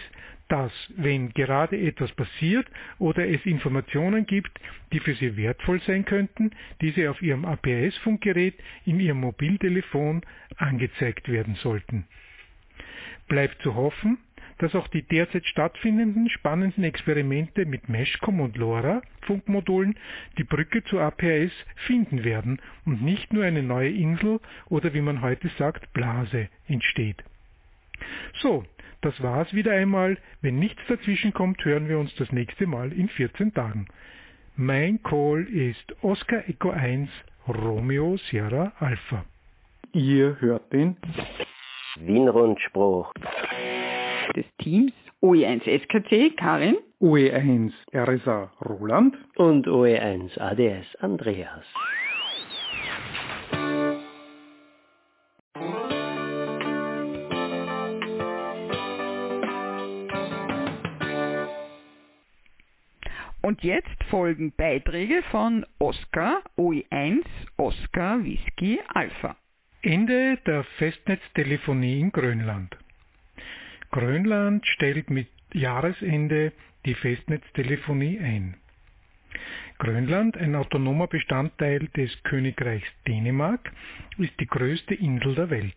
dass, 0.49 0.73
wenn 0.97 1.31
gerade 1.31 1.81
etwas 1.81 2.13
passiert 2.13 2.67
oder 2.99 3.29
es 3.29 3.45
Informationen 3.47 4.27
gibt, 4.27 4.51
die 4.93 5.01
für 5.01 5.15
Sie 5.15 5.37
wertvoll 5.37 5.81
sein 5.83 6.05
könnten, 6.05 6.51
diese 6.81 7.11
auf 7.11 7.23
Ihrem 7.23 7.45
APS-Funkgerät 7.45 8.55
in 8.85 8.99
Ihrem 9.01 9.21
Mobiltelefon 9.21 10.23
angezeigt 10.57 11.29
werden 11.29 11.55
sollten. 11.57 12.05
Bleibt 13.29 13.63
zu 13.63 13.77
hoffen, 13.77 14.19
dass 14.61 14.75
auch 14.75 14.89
die 14.89 15.03
derzeit 15.03 15.47
stattfindenden 15.47 16.29
spannenden 16.29 16.85
Experimente 16.85 17.65
mit 17.65 17.89
Meshcom 17.89 18.41
und 18.41 18.59
LoRa 18.59 19.01
Funkmodulen 19.23 19.97
die 20.37 20.45
Brücke 20.45 20.85
zu 20.85 21.01
APS 21.01 21.53
finden 21.87 22.25
werden 22.25 22.61
und 22.85 23.03
nicht 23.03 23.33
nur 23.33 23.45
eine 23.45 23.63
neue 23.63 23.91
Insel 23.91 24.39
oder 24.69 24.93
wie 24.93 25.01
man 25.01 25.23
heute 25.23 25.49
sagt 25.57 25.93
Blase 25.95 26.49
entsteht. 26.69 27.25
So, 28.41 28.65
das 29.01 29.21
war's 29.23 29.53
wieder 29.55 29.73
einmal. 29.73 30.19
Wenn 30.43 30.59
nichts 30.59 30.83
dazwischen 30.89 31.33
kommt, 31.33 31.65
hören 31.65 31.89
wir 31.89 31.99
uns 31.99 32.15
das 32.17 32.31
nächste 32.31 32.67
Mal 32.67 32.93
in 32.93 33.09
14 33.09 33.55
Tagen. 33.55 33.87
Mein 34.57 35.03
Call 35.03 35.45
ist 35.45 35.97
Oscar 36.03 36.47
Echo 36.49 36.71
1 36.71 37.09
Romeo 37.49 38.19
Sierra 38.29 38.73
Alpha. 38.79 39.25
Ihr 39.93 40.37
hört 40.41 40.71
den 40.71 40.97
Wien-Rundspruch 41.97 43.13
des 44.33 44.47
Teams 44.59 44.93
OE1 45.23 45.63
SKC 45.65 46.37
Karin, 46.37 46.77
OE1 47.01 47.73
RSA 47.95 48.51
Roland 48.65 49.17
und 49.37 49.67
OE1 49.67 50.39
ADS 50.39 50.97
Andreas. 51.01 51.65
Und 63.43 63.63
jetzt 63.63 64.05
folgen 64.11 64.53
Beiträge 64.57 65.23
von 65.31 65.67
Oscar 65.79 66.43
OE1 66.57 67.25
Oscar 67.57 68.23
Whisky 68.23 68.81
Alpha. 68.95 69.37
Ende 69.83 70.37
der 70.47 70.63
Festnetztelefonie 70.79 72.01
in 72.01 72.13
Grönland. 72.13 72.77
Grönland 73.93 74.65
stellt 74.69 75.11
mit 75.11 75.27
Jahresende 75.53 76.53
die 76.87 76.95
Festnetztelefonie 76.95 78.21
ein. 78.21 78.55
Grönland, 79.79 80.37
ein 80.37 80.55
autonomer 80.55 81.09
Bestandteil 81.09 81.89
des 81.97 82.11
Königreichs 82.23 82.87
Dänemark, 83.09 83.73
ist 84.19 84.39
die 84.39 84.47
größte 84.47 84.95
Insel 84.95 85.35
der 85.35 85.51
Welt. 85.51 85.75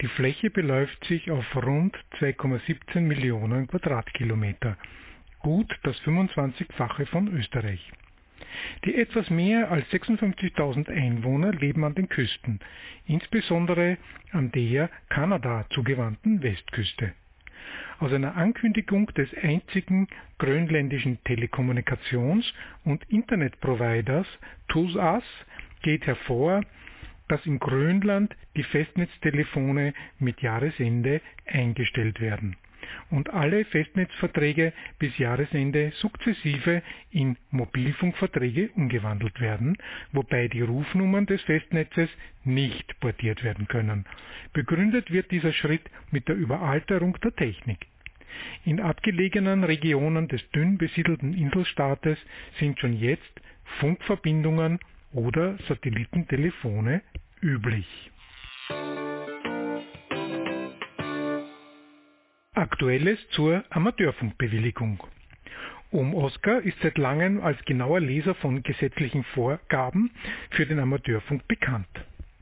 Die 0.00 0.06
Fläche 0.06 0.50
beläuft 0.50 1.04
sich 1.06 1.28
auf 1.30 1.44
rund 1.56 1.96
2,17 2.20 3.00
Millionen 3.00 3.66
Quadratkilometer, 3.66 4.76
gut 5.40 5.76
das 5.82 6.00
25-fache 6.02 7.06
von 7.06 7.26
Österreich. 7.34 7.90
Die 8.84 8.94
etwas 8.94 9.28
mehr 9.28 9.72
als 9.72 9.86
56.000 9.88 10.88
Einwohner 10.88 11.52
leben 11.52 11.82
an 11.82 11.96
den 11.96 12.08
Küsten, 12.08 12.60
insbesondere 13.06 13.98
an 14.30 14.52
der 14.52 14.88
Kanada 15.08 15.66
zugewandten 15.70 16.42
Westküste. 16.42 17.12
Aus 17.98 18.12
einer 18.12 18.36
Ankündigung 18.36 19.06
des 19.14 19.28
einzigen 19.42 20.08
grönländischen 20.38 21.18
Telekommunikations- 21.24 22.52
und 22.84 23.04
Internetproviders 23.10 24.26
TUSAS 24.68 25.24
geht 25.82 26.06
hervor, 26.06 26.62
dass 27.28 27.44
in 27.46 27.58
Grönland 27.58 28.34
die 28.56 28.64
Festnetztelefone 28.64 29.94
mit 30.18 30.42
Jahresende 30.42 31.20
eingestellt 31.46 32.20
werden 32.20 32.56
und 33.10 33.30
alle 33.30 33.64
Festnetzverträge 33.64 34.72
bis 34.98 35.16
Jahresende 35.18 35.92
sukzessive 35.96 36.82
in 37.10 37.36
Mobilfunkverträge 37.50 38.70
umgewandelt 38.74 39.40
werden, 39.40 39.76
wobei 40.12 40.48
die 40.48 40.62
Rufnummern 40.62 41.26
des 41.26 41.42
Festnetzes 41.42 42.08
nicht 42.44 42.98
portiert 43.00 43.44
werden 43.44 43.68
können. 43.68 44.04
Begründet 44.52 45.10
wird 45.10 45.30
dieser 45.30 45.52
Schritt 45.52 45.82
mit 46.10 46.28
der 46.28 46.36
Überalterung 46.36 47.18
der 47.22 47.34
Technik. 47.34 47.86
In 48.64 48.80
abgelegenen 48.80 49.64
Regionen 49.64 50.28
des 50.28 50.48
dünn 50.50 50.78
besiedelten 50.78 51.34
Inselstaates 51.34 52.18
sind 52.58 52.78
schon 52.78 52.94
jetzt 52.94 53.40
Funkverbindungen 53.78 54.78
oder 55.12 55.58
Satellitentelefone 55.68 57.02
üblich. 57.42 58.10
Aktuelles 62.60 63.18
zur 63.30 63.64
Amateurfunkbewilligung. 63.70 65.02
Um 65.90 66.14
Oskar 66.14 66.60
ist 66.60 66.76
seit 66.82 66.98
langem 66.98 67.40
als 67.40 67.58
genauer 67.64 68.00
Leser 68.00 68.34
von 68.34 68.62
gesetzlichen 68.62 69.24
Vorgaben 69.24 70.10
für 70.50 70.66
den 70.66 70.78
Amateurfunk 70.78 71.48
bekannt. 71.48 71.88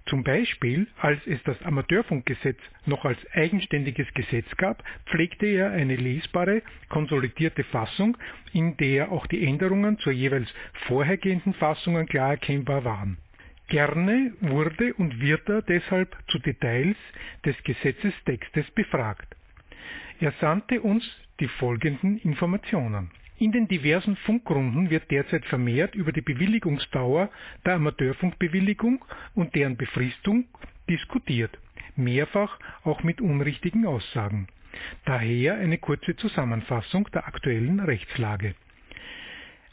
Zum 0.06 0.24
Beispiel, 0.24 0.88
als 1.00 1.24
es 1.28 1.40
das 1.44 1.62
Amateurfunkgesetz 1.62 2.58
noch 2.84 3.04
als 3.04 3.18
eigenständiges 3.32 4.12
Gesetz 4.12 4.48
gab, 4.56 4.82
pflegte 5.06 5.46
er 5.46 5.70
eine 5.70 5.94
lesbare, 5.94 6.62
konsolidierte 6.88 7.62
Fassung, 7.62 8.16
in 8.52 8.76
der 8.76 9.12
auch 9.12 9.28
die 9.28 9.46
Änderungen 9.46 10.00
zur 10.00 10.12
jeweils 10.12 10.52
vorhergehenden 10.88 11.54
Fassungen 11.54 12.06
klar 12.06 12.30
erkennbar 12.30 12.84
waren. 12.84 13.18
Gerne 13.68 14.32
wurde 14.40 14.94
und 14.94 15.20
wird 15.20 15.48
er 15.48 15.62
deshalb 15.62 16.16
zu 16.26 16.40
Details 16.40 16.96
des 17.44 17.54
Gesetzestextes 17.62 18.68
befragt. 18.72 19.37
Er 20.20 20.32
sandte 20.40 20.80
uns 20.80 21.04
die 21.40 21.48
folgenden 21.48 22.18
Informationen. 22.18 23.10
In 23.38 23.52
den 23.52 23.68
diversen 23.68 24.16
Funkrunden 24.16 24.90
wird 24.90 25.10
derzeit 25.12 25.44
vermehrt 25.44 25.94
über 25.94 26.10
die 26.10 26.22
Bewilligungsdauer 26.22 27.30
der 27.64 27.74
Amateurfunkbewilligung 27.74 29.04
und 29.36 29.54
deren 29.54 29.76
Befristung 29.76 30.46
diskutiert, 30.90 31.56
mehrfach 31.94 32.58
auch 32.82 33.04
mit 33.04 33.20
unrichtigen 33.20 33.86
Aussagen. 33.86 34.48
Daher 35.04 35.54
eine 35.54 35.78
kurze 35.78 36.16
Zusammenfassung 36.16 37.08
der 37.12 37.28
aktuellen 37.28 37.78
Rechtslage. 37.78 38.56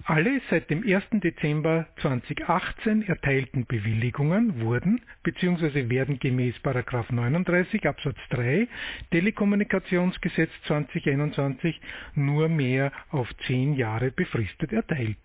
Alle 0.08 0.40
seit 0.52 0.70
dem 0.70 0.84
1. 0.88 1.04
Dezember 1.14 1.88
2018 2.00 3.08
erteilten 3.08 3.66
Bewilligungen 3.66 4.62
wurden 4.62 5.02
bzw. 5.24 5.90
werden 5.90 6.20
gemäß 6.20 6.54
39 6.64 7.88
Absatz 7.88 8.18
3 8.30 8.68
Telekommunikationsgesetz 9.10 10.52
2021 10.68 11.82
nur 12.14 12.50
mehr 12.50 12.92
auf 13.10 13.28
zehn 13.48 13.74
Jahre 13.74 14.12
befristet 14.12 14.74
erteilt. 14.74 15.18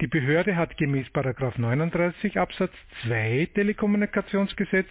Die 0.00 0.06
Behörde 0.06 0.56
hat 0.56 0.78
gemäß 0.78 1.10
39 1.12 2.38
Absatz 2.38 2.72
2 3.02 3.50
Telekommunikationsgesetz 3.54 4.88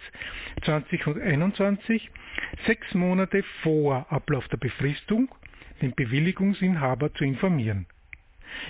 2021 0.62 2.08
sechs 2.66 2.94
Monate 2.94 3.42
vor 3.64 4.06
Ablauf 4.12 4.46
der 4.46 4.58
Befristung 4.58 5.28
den 5.82 5.92
Bewilligungsinhaber 5.96 7.12
zu 7.14 7.24
informieren 7.24 7.88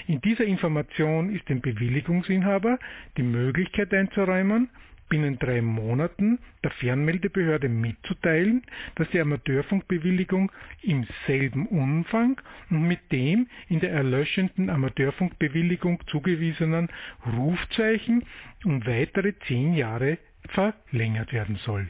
in 0.07 0.21
dieser 0.21 0.45
Information 0.45 1.35
ist 1.35 1.49
dem 1.49 1.61
Bewilligungsinhaber 1.61 2.79
die 3.17 3.23
Möglichkeit 3.23 3.93
einzuräumen, 3.93 4.71
binnen 5.09 5.38
drei 5.38 5.62
Monaten 5.62 6.38
der 6.62 6.71
Fernmeldebehörde 6.73 7.69
mitzuteilen, 7.69 8.62
dass 8.97 9.09
die 9.11 9.21
Amateurfunkbewilligung 9.21 10.53
im 10.83 11.07
selben 11.27 11.67
Umfang 11.67 12.41
und 12.71 12.87
mit 12.87 13.11
dem 13.11 13.49
in 13.69 13.81
der 13.81 13.93
erlöschenden 13.93 14.71
Amateurfunkbewilligung 14.71 16.01
zugewiesenen 16.09 16.88
Rufzeichen 17.27 18.25
um 18.64 18.85
weitere 18.87 19.35
zehn 19.47 19.75
Jahre 19.75 20.19
verlängert 20.49 21.33
werden 21.33 21.57
soll. 21.57 21.88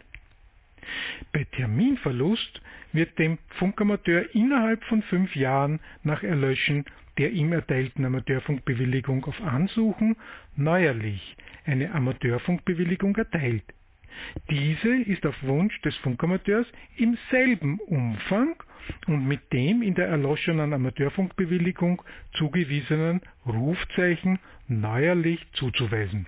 Bei 1.32 1.44
Terminverlust 1.44 2.62
wird 2.92 3.18
dem 3.18 3.38
Funkamateur 3.58 4.34
innerhalb 4.34 4.82
von 4.84 5.02
fünf 5.02 5.36
Jahren 5.36 5.80
nach 6.02 6.22
Erlöschen 6.22 6.84
der 7.18 7.32
ihm 7.32 7.52
erteilten 7.52 8.04
Amateurfunkbewilligung 8.04 9.24
auf 9.24 9.40
Ansuchen 9.42 10.16
neuerlich 10.56 11.36
eine 11.64 11.92
Amateurfunkbewilligung 11.92 13.16
erteilt. 13.16 13.64
Diese 14.50 15.02
ist 15.02 15.24
auf 15.26 15.36
Wunsch 15.42 15.80
des 15.82 15.94
Funkamateurs 15.96 16.66
im 16.96 17.16
selben 17.30 17.78
Umfang 17.80 18.56
und 19.06 19.26
mit 19.26 19.52
dem 19.52 19.82
in 19.82 19.94
der 19.94 20.08
erloschenen 20.08 20.72
Amateurfunkbewilligung 20.72 22.02
zugewiesenen 22.34 23.20
Rufzeichen 23.46 24.38
neuerlich 24.66 25.44
zuzuweisen. 25.52 26.26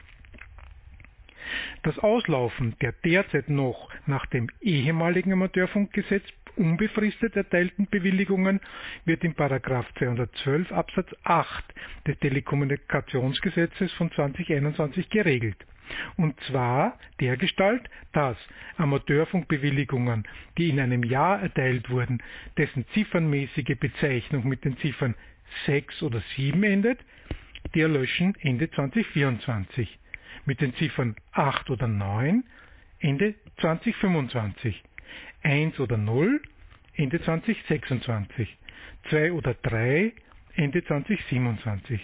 Das 1.82 1.98
Auslaufen 1.98 2.76
der 2.80 2.92
derzeit 2.92 3.48
noch 3.48 3.88
nach 4.06 4.26
dem 4.26 4.48
ehemaligen 4.60 5.32
Amateurfunkgesetz 5.32 6.24
unbefristet 6.56 7.36
erteilten 7.36 7.86
Bewilligungen 7.90 8.60
wird 9.04 9.24
in 9.24 9.34
212 9.34 10.72
Absatz 10.72 11.08
8 11.24 11.64
des 12.06 12.18
Telekommunikationsgesetzes 12.18 13.92
von 13.94 14.10
2021 14.12 15.08
geregelt. 15.10 15.56
Und 16.16 16.38
zwar 16.46 16.98
dergestalt, 17.20 17.82
dass 18.12 18.36
Amateurfunkbewilligungen, 18.76 20.24
die 20.56 20.70
in 20.70 20.80
einem 20.80 21.02
Jahr 21.02 21.40
erteilt 21.40 21.90
wurden, 21.90 22.22
dessen 22.56 22.86
ziffernmäßige 22.94 23.76
Bezeichnung 23.78 24.48
mit 24.48 24.64
den 24.64 24.76
Ziffern 24.78 25.14
6 25.66 26.02
oder 26.02 26.22
7 26.36 26.62
endet, 26.62 27.00
die 27.74 27.80
erlöschen 27.80 28.34
Ende 28.40 28.70
2024. 28.70 29.98
Mit 30.46 30.60
den 30.60 30.74
Ziffern 30.74 31.16
8 31.32 31.70
oder 31.70 31.86
9 31.86 32.44
Ende 33.00 33.34
2025. 33.60 34.82
1 35.42 35.78
oder 35.80 35.96
0 35.96 36.40
Ende 36.94 37.20
2026, 37.22 38.56
2 39.08 39.32
oder 39.32 39.54
3 39.54 40.12
Ende 40.54 40.84
2027. 40.84 42.00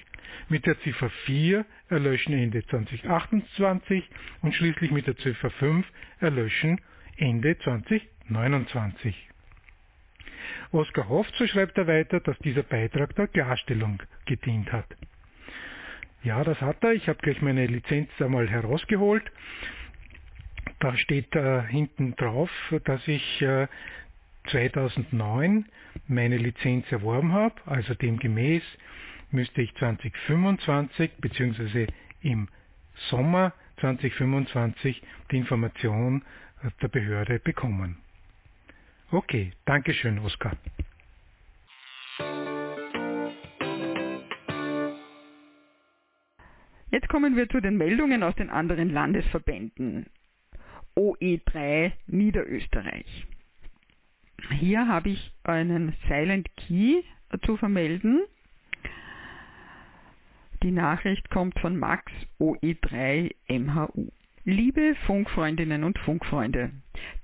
Mit 0.49 0.67
der 0.67 0.79
Ziffer 0.81 1.11
4 1.27 1.65
erlöschen 1.89 2.35
Ende 2.35 2.65
2028 2.67 4.09
und 4.43 4.55
schließlich 4.55 4.91
mit 4.91 5.07
der 5.07 5.17
Ziffer 5.17 5.51
5 5.51 5.87
erlöschen 6.21 6.81
Ende 7.17 7.59
2029. 7.59 9.29
Oskar 10.73 11.09
Hoff, 11.09 11.27
so 11.37 11.47
schreibt 11.47 11.77
er 11.79 11.87
weiter, 11.87 12.21
dass 12.21 12.39
dieser 12.39 12.63
Beitrag 12.63 13.15
der 13.17 13.29
Klarstellung 13.29 14.03
gedient 14.27 14.73
hat. 14.73 14.87
Ja, 16.23 16.43
das 16.43 16.61
hat 16.61 16.83
er. 16.83 16.93
Ich 16.93 17.09
habe 17.09 17.19
gleich 17.21 17.41
meine 17.41 17.67
Lizenz 17.67 18.11
einmal 18.21 18.49
herausgeholt. 18.49 19.23
Da 20.81 20.97
steht 20.97 21.35
äh, 21.35 21.63
hinten 21.63 22.17
drauf, 22.17 22.51
dass 22.85 23.07
ich 23.09 23.43
äh, 23.43 23.67
2009 24.51 25.67
meine 26.07 26.37
Lizenz 26.37 26.91
erworben 26.93 27.33
habe, 27.33 27.55
also 27.67 27.95
demgemäß 27.95 28.63
müsste 29.31 29.63
ich 29.63 29.75
2025 29.77 31.13
bzw. 31.19 31.87
im 32.23 32.49
Sommer 33.11 33.53
2025 33.81 35.03
die 35.31 35.37
Information 35.37 36.23
der 36.81 36.89
Behörde 36.89 37.39
bekommen. 37.39 37.99
Okay, 39.11 39.53
Dankeschön, 39.65 40.19
Oskar. 40.19 40.57
Jetzt 46.91 47.09
kommen 47.09 47.37
wir 47.37 47.49
zu 47.49 47.61
den 47.61 47.77
Meldungen 47.77 48.23
aus 48.23 48.35
den 48.37 48.49
anderen 48.49 48.91
Landesverbänden. 48.91 50.07
OE3 50.97 51.93
Niederösterreich. 52.07 53.27
Hier 54.59 54.89
habe 54.89 55.11
ich 55.11 55.33
einen 55.45 55.95
Silent 56.09 56.49
Key 56.57 57.03
zu 57.45 57.57
vermelden. 57.57 58.23
Die 60.63 60.71
Nachricht 60.71 61.29
kommt 61.31 61.59
von 61.61 61.77
Max 61.77 62.11
OE3 62.41 63.35
MHU. 63.49 64.09
Liebe 64.49 64.95
Funkfreundinnen 65.07 65.83
und 65.83 65.99
Funkfreunde, 65.99 66.71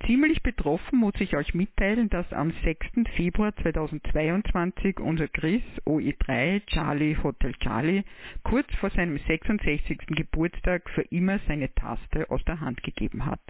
ziemlich 0.06 0.42
betroffen 0.42 0.98
muss 0.98 1.14
ich 1.20 1.36
euch 1.36 1.54
mitteilen, 1.54 2.10
dass 2.10 2.32
am 2.32 2.52
6. 2.64 3.08
Februar 3.14 3.54
2022 3.62 4.98
unser 4.98 5.28
Chris 5.28 5.62
OE3 5.86 6.66
Charlie 6.66 7.16
Hotel 7.22 7.54
Charlie 7.60 8.02
kurz 8.42 8.66
vor 8.74 8.90
seinem 8.90 9.18
66. 9.18 9.98
Geburtstag 10.08 10.90
für 10.90 11.02
immer 11.02 11.38
seine 11.46 11.72
Taste 11.72 12.28
aus 12.28 12.44
der 12.44 12.58
Hand 12.58 12.82
gegeben 12.82 13.24
hat. 13.24 13.40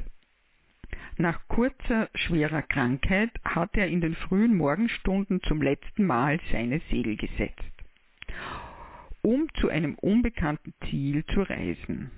Nach 1.17 1.41
kurzer, 1.49 2.11
schwerer 2.15 2.61
Krankheit 2.61 3.31
hat 3.43 3.75
er 3.79 3.89
in 3.89 4.03
den 4.03 4.17
frühen 4.17 4.55
Morgenstunden 4.55 5.43
zum 5.45 5.63
letzten 5.63 6.05
Mal 6.05 6.41
seine 6.53 6.83
Segel 6.91 7.17
gesetzt, 7.17 7.73
um 9.23 9.49
zu 9.55 9.71
einem 9.71 9.95
unbekannten 9.95 10.75
Ziel 10.91 11.25
zu 11.33 11.41
reisen. 11.41 12.11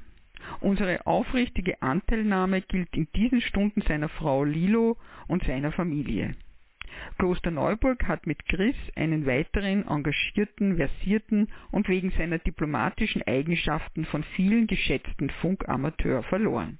Unsere 0.64 1.07
aufrichtige 1.07 1.83
Anteilnahme 1.83 2.62
gilt 2.62 2.96
in 2.96 3.07
diesen 3.14 3.42
Stunden 3.42 3.83
seiner 3.83 4.09
Frau 4.09 4.44
Lilo 4.44 4.96
und 5.29 5.44
seiner 5.44 5.72
Familie. 5.72 6.37
Klosterneuburg 7.18 8.09
hat 8.09 8.27
mit 8.27 8.46
Chris 8.46 8.74
einen 8.96 9.27
weiteren 9.27 9.87
engagierten, 9.87 10.79
versierten 10.79 11.48
und 11.70 11.90
wegen 11.90 12.12
seiner 12.12 12.38
diplomatischen 12.38 13.20
Eigenschaften 13.27 14.07
von 14.07 14.24
vielen 14.37 14.66
geschätzten 14.66 15.29
Funkamateur 15.42 16.22
verloren. 16.22 16.79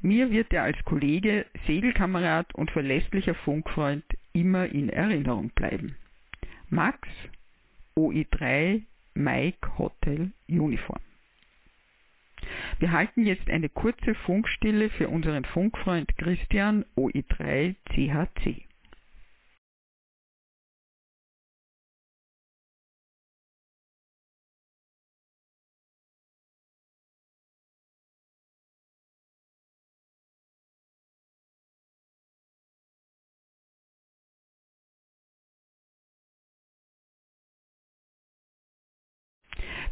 Mir 0.00 0.30
wird 0.30 0.50
er 0.54 0.62
als 0.62 0.82
Kollege, 0.86 1.44
Segelkamerad 1.66 2.54
und 2.54 2.70
verlässlicher 2.70 3.34
Funkfreund 3.34 4.04
immer 4.32 4.64
in 4.64 4.88
Erinnerung 4.88 5.50
bleiben. 5.50 5.96
Max, 6.70 7.06
OE3, 7.94 8.84
Mike 9.12 9.76
Hotel 9.76 10.32
Uniform. 10.48 11.02
Wir 12.78 12.92
halten 12.92 13.26
jetzt 13.26 13.48
eine 13.50 13.68
kurze 13.68 14.14
Funkstille 14.14 14.90
für 14.90 15.08
unseren 15.08 15.44
Funkfreund 15.44 16.16
Christian 16.16 16.84
OE3 16.96 17.74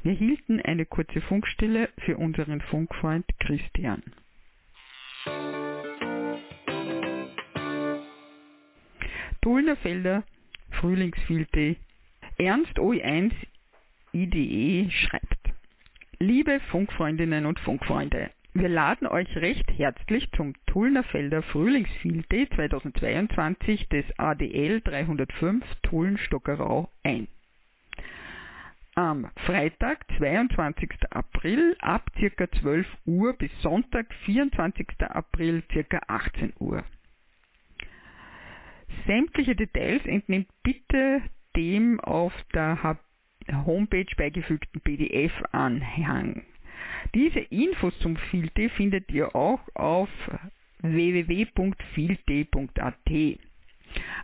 Wir 0.03 0.15
hielten 0.15 0.61
eine 0.61 0.85
kurze 0.85 1.21
Funkstille 1.21 1.89
für 1.99 2.17
unseren 2.17 2.61
Funkfreund 2.61 3.25
Christian. 3.39 4.03
Tullnerfelder 9.41 10.25
Frühlingsfilde 10.71 11.77
Ernst 12.37 12.79
OE1 12.79 13.33
IDE 14.13 14.91
schreibt 14.91 15.39
Liebe 16.19 16.59
Funkfreundinnen 16.71 17.47
und 17.47 17.61
Funkfreunde, 17.61 18.31
wir 18.55 18.69
laden 18.69 19.07
euch 19.07 19.37
recht 19.37 19.71
herzlich 19.71 20.29
zum 20.33 20.55
Tullnerfelder 20.67 21.43
Frühlingsfilde 21.43 22.49
2022 22.57 23.89
des 23.89 24.05
ADL 24.19 24.81
305 24.81 25.65
Tullen-Stockerau 25.83 26.91
ein 27.05 27.29
am 28.95 29.31
Freitag, 29.47 30.05
22. 30.19 30.91
April 31.11 31.77
ab 31.81 32.11
ca. 32.15 32.51
12 32.61 32.87
Uhr 33.07 33.33
bis 33.35 33.51
Sonntag, 33.63 34.13
24. 34.25 34.87
April 35.01 35.63
ca. 35.63 36.01
18 36.07 36.53
Uhr. 36.59 36.85
Sämtliche 39.07 39.57
Details 39.57 40.05
entnehmt 40.05 40.49
bitte 40.63 41.23
dem 41.57 42.01
auf 42.01 42.33
der 42.55 42.99
Homepage 43.67 44.15
beigefügten 44.17 44.81
PDF-Anhang. 44.81 46.43
Diese 47.15 47.41
Infos 47.41 47.99
zum 48.01 48.17
Filte 48.17 48.69
findet 48.71 49.11
ihr 49.11 49.35
auch 49.35 49.61
auf 49.75 50.09
www.filte.at. 50.83 51.79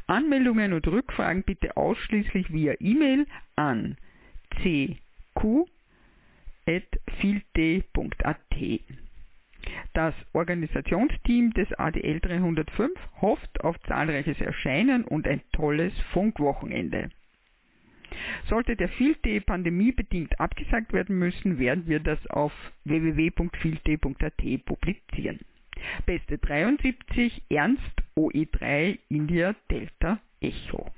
Anmeldungen 0.07 0.73
und 0.73 0.87
Rückfragen 0.87 1.43
bitte 1.43 1.77
ausschließlich 1.77 2.53
via 2.53 2.75
E-Mail 2.81 3.27
an 3.57 3.97
cq.filte.at. 4.57 5.65
Das 9.93 10.15
Organisationsteam 10.33 11.53
des 11.53 11.73
ADL 11.75 12.21
305 12.21 12.91
hofft 13.21 13.61
auf 13.63 13.79
zahlreiches 13.83 14.41
Erscheinen 14.41 15.05
und 15.05 15.27
ein 15.27 15.43
tolles 15.53 15.93
Funkwochenende. 16.13 17.11
Sollte 18.49 18.77
der 18.77 18.89
Filte 18.89 19.41
pandemiebedingt 19.41 20.41
abgesagt 20.41 20.93
werden 20.93 21.19
müssen, 21.19 21.59
werden 21.59 21.87
wir 21.87 22.01
das 22.01 22.25
auf 22.29 22.53
www.filte.at 22.85 24.65
publizieren. 24.65 25.41
Beste 26.07 26.39
73 26.39 27.43
Ernst 27.51 28.03
OE3 28.17 28.99
India 29.09 29.55
Delta 29.71 30.21
Echo. 30.41 30.91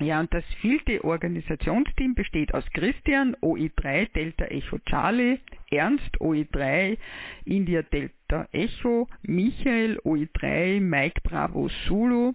Ja, 0.00 0.20
und 0.20 0.34
das 0.34 0.44
vierte 0.60 1.04
Organisationsteam 1.04 2.14
besteht 2.14 2.52
aus 2.52 2.64
Christian, 2.72 3.36
OI3 3.36 4.12
Delta 4.12 4.44
Echo 4.46 4.78
Charlie, 4.86 5.38
Ernst, 5.70 6.20
OI3 6.20 6.98
India 7.44 7.82
Delta 7.82 8.48
Echo, 8.52 9.08
Michael, 9.22 10.00
OI3 10.00 10.80
Mike 10.80 11.20
Bravo 11.22 11.68
Zulu 11.86 12.32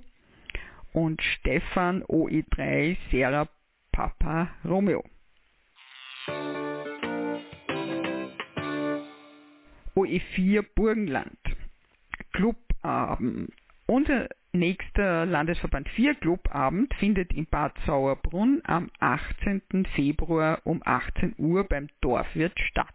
und 0.93 1.21
Stefan, 1.21 2.03
OI3 2.03 2.95
Sierra 3.11 3.49
Papa 3.91 4.49
Romeo. 4.63 5.03
OE4 9.95 10.65
Burgenland. 10.75 11.37
Clubabend. 12.31 13.51
Unser 13.85 14.29
nächster 14.51 15.25
Landesverband 15.25 15.89
4 15.89 16.15
Clubabend 16.15 16.93
findet 16.95 17.33
in 17.33 17.45
Bad 17.45 17.73
Sauerbrunn 17.85 18.61
am 18.63 18.89
18. 18.99 19.85
Februar 19.95 20.61
um 20.63 20.81
18 20.83 21.35
Uhr 21.37 21.63
beim 21.63 21.87
Dorfwirt 22.01 22.59
statt. 22.59 22.93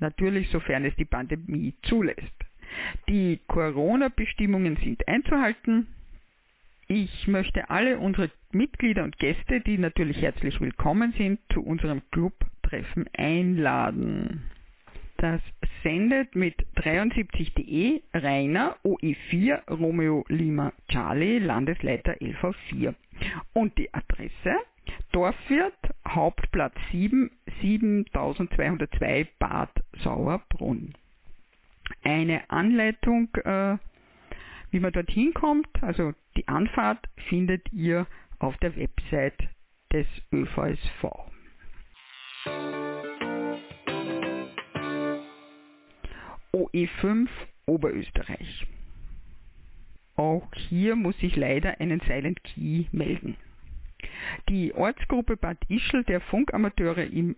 Natürlich 0.00 0.50
sofern 0.50 0.84
es 0.84 0.94
die 0.96 1.04
Pandemie 1.04 1.74
zulässt. 1.82 2.20
Die 3.08 3.40
Corona-Bestimmungen 3.46 4.76
sind 4.76 5.06
einzuhalten. 5.06 5.86
Ich 6.88 7.26
möchte 7.28 7.70
alle 7.70 7.98
unsere 7.98 8.30
Mitglieder 8.52 9.04
und 9.04 9.18
Gäste, 9.18 9.60
die 9.60 9.78
natürlich 9.78 10.20
herzlich 10.20 10.60
willkommen 10.60 11.14
sind, 11.16 11.40
zu 11.52 11.62
unserem 11.62 12.02
Clubtreffen 12.10 13.08
einladen. 13.16 14.50
Das 15.16 15.40
sendet 15.82 16.34
mit 16.34 16.54
73.de 16.76 18.02
Rainer 18.14 18.76
OE4 18.84 19.70
Romeo 19.70 20.24
Lima 20.28 20.72
Charlie 20.88 21.38
Landesleiter 21.38 22.14
LV4 22.14 22.94
und 23.52 23.76
die 23.78 23.92
Adresse 23.92 24.56
Dorfwirt 25.12 25.78
Hauptplatz 26.06 26.74
7 26.90 27.30
7202 27.60 29.28
Bad 29.38 29.70
Sauerbrunn. 30.02 30.94
Eine 32.02 32.50
Anleitung, 32.50 33.28
äh, 33.44 33.76
wie 34.70 34.80
man 34.80 34.92
dorthin 34.92 35.32
kommt, 35.34 35.68
also 35.82 36.12
die 36.36 36.48
Anfahrt 36.48 37.08
findet 37.28 37.72
ihr 37.72 38.06
auf 38.38 38.56
der 38.58 38.76
Website 38.76 39.48
des 39.92 40.06
ÖVSV. 40.32 41.04
OE5 46.54 47.26
Oberösterreich. 47.66 48.66
Auch 50.14 50.46
hier 50.54 50.94
muss 50.94 51.16
ich 51.20 51.34
leider 51.34 51.80
einen 51.80 51.98
Silent 52.00 52.44
Key 52.44 52.84
melden. 52.92 53.36
Die 54.48 54.72
Ortsgruppe 54.72 55.36
Bad 55.36 55.58
Ischl 55.68 56.04
der 56.04 56.20
Funkamateure 56.20 57.06
im 57.06 57.34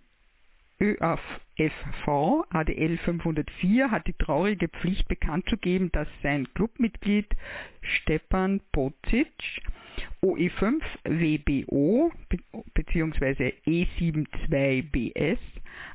ÖAFV 0.79 2.45
ADL 2.51 2.99
504 2.99 3.91
hat 3.91 4.07
die 4.07 4.13
traurige 4.13 4.69
Pflicht 4.69 5.09
bekannt 5.09 5.49
zu 5.49 5.57
geben, 5.57 5.91
dass 5.93 6.09
sein 6.23 6.53
Clubmitglied 6.53 7.35
Stepan 7.81 8.61
Bocic 8.73 9.33
OE5 10.23 10.81
WBO 11.05 12.13
bzw. 12.75 13.53
E72BS 13.67 15.39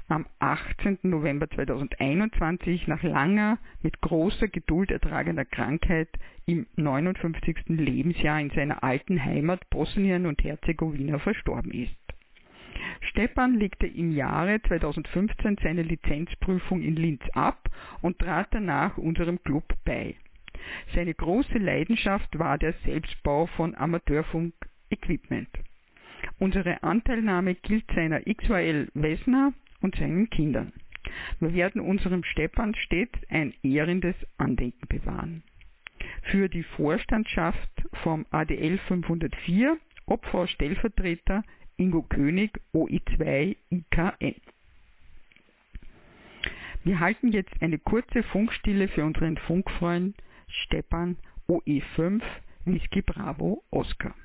am 0.07 0.25
18. 0.39 0.99
November 1.03 1.49
2021 1.49 2.87
nach 2.87 3.01
langer, 3.03 3.57
mit 3.81 4.01
großer 4.01 4.47
Geduld 4.47 4.91
ertragener 4.91 5.45
Krankheit 5.45 6.09
im 6.45 6.67
59. 6.75 7.63
Lebensjahr 7.67 8.41
in 8.41 8.49
seiner 8.49 8.83
alten 8.83 9.23
Heimat 9.23 9.69
Bosnien 9.69 10.25
und 10.25 10.43
Herzegowina 10.43 11.19
verstorben 11.19 11.71
ist. 11.71 11.95
Stepan 13.01 13.55
legte 13.55 13.87
im 13.87 14.15
Jahre 14.15 14.61
2015 14.61 15.57
seine 15.63 15.83
Lizenzprüfung 15.83 16.81
in 16.81 16.95
Linz 16.95 17.21
ab 17.33 17.69
und 18.01 18.19
trat 18.19 18.47
danach 18.51 18.97
unserem 18.97 19.41
Club 19.43 19.65
bei. 19.85 20.15
Seine 20.93 21.13
große 21.13 21.58
Leidenschaft 21.58 22.38
war 22.38 22.58
der 22.58 22.74
Selbstbau 22.86 23.47
von 23.47 23.76
Amateurfunk-Equipment. 23.76 25.50
Unsere 26.39 26.84
Anteilnahme 26.84 27.56
gilt 27.56 27.86
seiner 27.93 28.21
XYL 28.21 28.89
Vesna 28.93 29.54
und 29.82 29.95
seinen 29.95 30.30
Kindern. 30.30 30.74
Wir 31.39 31.54
werden 31.54 31.82
unserem 31.82 32.24
Stepan 32.24 32.76
stets 32.76 33.17
ein 33.30 33.54
ehrendes 33.63 34.15
Andenken 34.38 34.88
bewahren. 34.88 35.43
Für 36.24 36.50
die 36.50 36.63
Vorstandschaft 36.63 37.69
vom 38.04 38.26
ADL 38.32 38.78
504 38.88 39.78
Obfrau 40.06 40.47
Stellvertreter 40.47 41.43
Ingo 41.78 42.04
König 42.04 42.60
OI2 42.74 43.56
IKN. 43.69 44.36
Wir 46.84 47.00
halten 47.00 47.32
jetzt 47.32 47.54
eine 47.62 47.78
kurze 47.78 48.24
Funkstille 48.24 48.88
für 48.88 49.06
unseren 49.06 49.38
Funkfreund 49.38 50.15
Stepan 50.51 51.17
OE5 51.47 52.21
Whisky 52.65 53.01
Bravo 53.01 53.63
Oscar. 53.71 54.15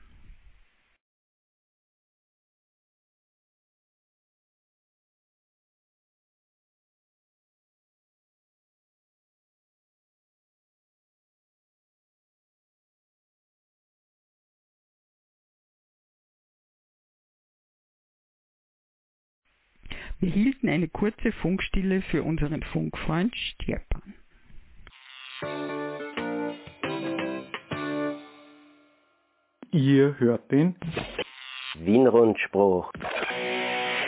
Wir 20.18 20.30
hielten 20.30 20.70
eine 20.70 20.88
kurze 20.88 21.30
Funkstille 21.30 22.00
für 22.00 22.22
unseren 22.22 22.62
Funkfreund 22.62 23.36
Stepan. 23.36 24.14
Ihr 29.76 30.18
hört 30.18 30.50
den 30.50 30.74
Wienrundspruch 31.74 32.90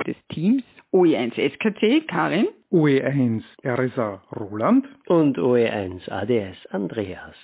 des 0.06 0.16
Teams 0.30 0.62
OE1 0.94 1.34
SKC 1.34 2.08
Karin, 2.08 2.48
OE1 2.72 3.42
RSA 3.66 4.22
Roland 4.34 4.88
und 5.08 5.36
OE1 5.36 6.10
ADS 6.10 6.56
Andreas. 6.68 7.36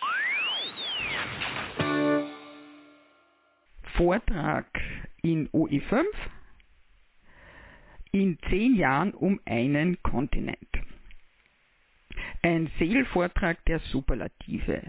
Vortrag 3.94 4.68
in 5.20 5.50
OE5 5.50 6.04
in 8.12 8.38
zehn 8.48 8.74
Jahren 8.74 9.12
um 9.12 9.38
einen 9.44 10.02
Kontinent. 10.02 10.70
Ein 12.40 12.70
Segelvortrag 12.78 13.62
der 13.66 13.80
Superlative. 13.80 14.80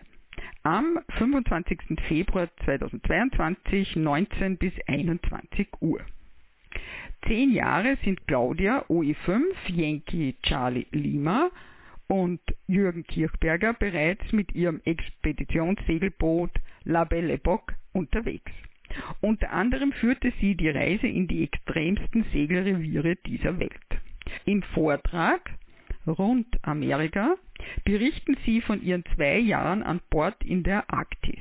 Am 0.65 0.99
25. 1.19 1.99
Februar 2.07 2.49
2022, 2.65 3.97
19 3.97 4.57
bis 4.57 4.73
21 4.87 5.67
Uhr. 5.79 6.01
Zehn 7.27 7.51
Jahre 7.51 7.99
sind 8.03 8.25
Claudia 8.25 8.83
OE5, 8.89 9.43
Yankee 9.67 10.33
Charlie 10.41 10.87
Lima 10.89 11.51
und 12.07 12.41
Jürgen 12.65 13.03
Kirchberger 13.03 13.73
bereits 13.73 14.23
mit 14.31 14.55
ihrem 14.55 14.81
Expeditionssegelboot 14.85 16.49
La 16.83 17.03
Belle 17.03 17.33
Epoque 17.33 17.75
unterwegs. 17.93 18.51
Unter 19.21 19.51
anderem 19.51 19.91
führte 19.91 20.33
sie 20.41 20.55
die 20.55 20.69
Reise 20.69 21.05
in 21.05 21.27
die 21.27 21.43
extremsten 21.43 22.25
Segelreviere 22.33 23.17
dieser 23.17 23.59
Welt. 23.59 24.01
Im 24.45 24.63
Vortrag 24.63 25.47
rund 26.07 26.47
Amerika 26.63 27.35
berichten 27.83 28.37
sie 28.45 28.61
von 28.61 28.81
ihren 28.81 29.03
zwei 29.15 29.37
Jahren 29.37 29.83
an 29.83 30.01
Bord 30.09 30.43
in 30.43 30.63
der 30.63 30.89
Arktis. 30.91 31.39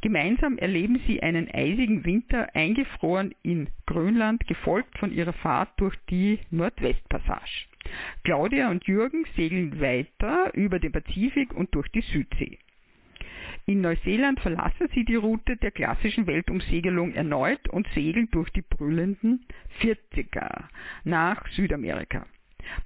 Gemeinsam 0.00 0.58
erleben 0.58 1.00
sie 1.06 1.22
einen 1.22 1.48
eisigen 1.52 2.04
Winter 2.04 2.54
eingefroren 2.54 3.34
in 3.42 3.68
Grönland, 3.86 4.46
gefolgt 4.46 4.98
von 4.98 5.12
ihrer 5.12 5.32
Fahrt 5.32 5.70
durch 5.78 5.96
die 6.10 6.38
Nordwestpassage. 6.50 7.66
Claudia 8.24 8.70
und 8.70 8.84
Jürgen 8.86 9.24
segeln 9.36 9.80
weiter 9.80 10.52
über 10.54 10.78
den 10.78 10.92
Pazifik 10.92 11.54
und 11.54 11.74
durch 11.74 11.88
die 11.88 12.00
Südsee. 12.00 12.58
In 13.66 13.80
Neuseeland 13.80 14.40
verlassen 14.40 14.88
sie 14.94 15.04
die 15.04 15.16
Route 15.16 15.56
der 15.56 15.72
klassischen 15.72 16.26
Weltumsegelung 16.26 17.14
erneut 17.14 17.68
und 17.68 17.86
segeln 17.94 18.28
durch 18.30 18.50
die 18.50 18.62
brüllenden 18.62 19.44
40er 19.80 20.64
nach 21.04 21.46
Südamerika, 21.48 22.26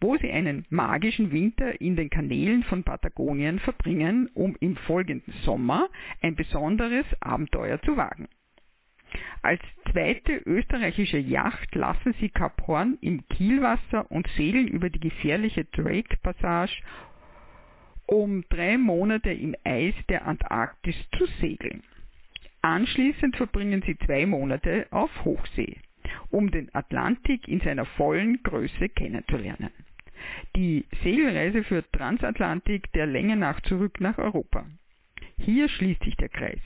wo 0.00 0.16
sie 0.16 0.30
einen 0.30 0.66
magischen 0.70 1.32
Winter 1.32 1.80
in 1.80 1.96
den 1.96 2.10
Kanälen 2.10 2.62
von 2.64 2.84
Patagonien 2.84 3.58
verbringen, 3.58 4.28
um 4.34 4.56
im 4.60 4.76
folgenden 4.76 5.34
Sommer 5.44 5.88
ein 6.22 6.36
besonderes 6.36 7.06
Abenteuer 7.20 7.80
zu 7.82 7.96
wagen. 7.96 8.28
Als 9.42 9.60
zweite 9.90 10.36
österreichische 10.46 11.18
Yacht 11.18 11.74
lassen 11.74 12.14
sie 12.20 12.28
Kap 12.28 12.66
Horn 12.66 12.98
im 13.00 13.26
Kielwasser 13.28 14.10
und 14.10 14.28
segeln 14.36 14.68
über 14.68 14.90
die 14.90 15.00
gefährliche 15.00 15.64
Drake-Passage 15.64 16.82
um 18.10 18.44
drei 18.48 18.76
Monate 18.76 19.30
im 19.30 19.54
Eis 19.62 19.94
der 20.08 20.26
Antarktis 20.26 20.96
zu 21.16 21.26
segeln. 21.40 21.84
Anschließend 22.60 23.36
verbringen 23.36 23.82
sie 23.86 23.96
zwei 23.98 24.26
Monate 24.26 24.88
auf 24.90 25.10
Hochsee, 25.24 25.76
um 26.30 26.50
den 26.50 26.74
Atlantik 26.74 27.48
in 27.48 27.60
seiner 27.60 27.84
vollen 27.84 28.42
Größe 28.42 28.88
kennenzulernen. 28.88 29.70
Die 30.56 30.84
Segelreise 31.02 31.64
führt 31.64 31.92
transatlantik 31.92 32.92
der 32.92 33.06
Länge 33.06 33.36
nach 33.36 33.60
zurück 33.62 34.00
nach 34.00 34.18
Europa. 34.18 34.66
Hier 35.38 35.68
schließt 35.68 36.02
sich 36.04 36.16
der 36.16 36.28
Kreis. 36.28 36.60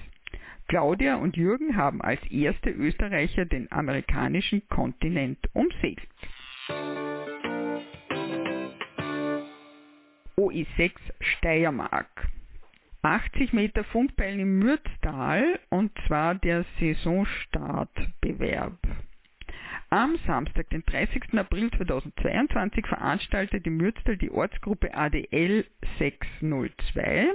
Claudia 0.66 1.16
und 1.16 1.37
Jürgen 1.37 1.77
haben 1.77 2.00
als 2.00 2.20
erste 2.31 2.70
Österreicher 2.70 3.44
den 3.44 3.70
amerikanischen 3.70 4.66
Kontinent 4.68 5.38
umsegelt. 5.53 6.09
OE6 10.37 10.92
Steiermark. 11.20 12.29
80 13.03 13.53
Meter 13.53 13.85
Funkbeilen 13.85 14.40
im 14.40 14.59
Mürztal 14.59 15.61
und 15.68 15.92
zwar 16.07 16.35
der 16.35 16.64
Saisonstartbewerb. 16.81 18.79
Am 19.94 20.18
Samstag, 20.26 20.68
den 20.70 20.83
30. 20.85 21.38
April 21.38 21.70
2022, 21.70 22.85
veranstaltet 22.85 23.64
im 23.64 23.76
Mürztal 23.76 24.16
die 24.16 24.33
Ortsgruppe 24.33 24.92
ADL 24.92 25.64
602 26.00 27.28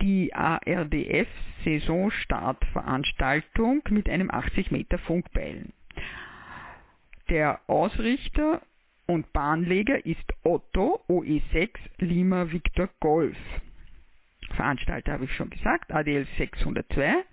die 0.00 0.34
ARDF 0.34 1.28
Saisonstartveranstaltung 1.62 3.82
mit 3.90 4.08
einem 4.08 4.30
80 4.30 4.70
Meter 4.70 4.96
Funkbeilen. 4.96 5.74
Der 7.28 7.60
Ausrichter 7.66 8.62
und 9.06 9.30
Bahnleger 9.34 10.06
ist 10.06 10.24
Otto 10.42 11.04
OE6 11.10 11.68
Lima 11.98 12.50
Victor 12.50 12.88
Golf. 13.00 13.36
Veranstalter 14.56 15.12
habe 15.12 15.26
ich 15.26 15.36
schon 15.36 15.50
gesagt, 15.50 15.92
ADL 15.92 16.26
602. 16.38 17.26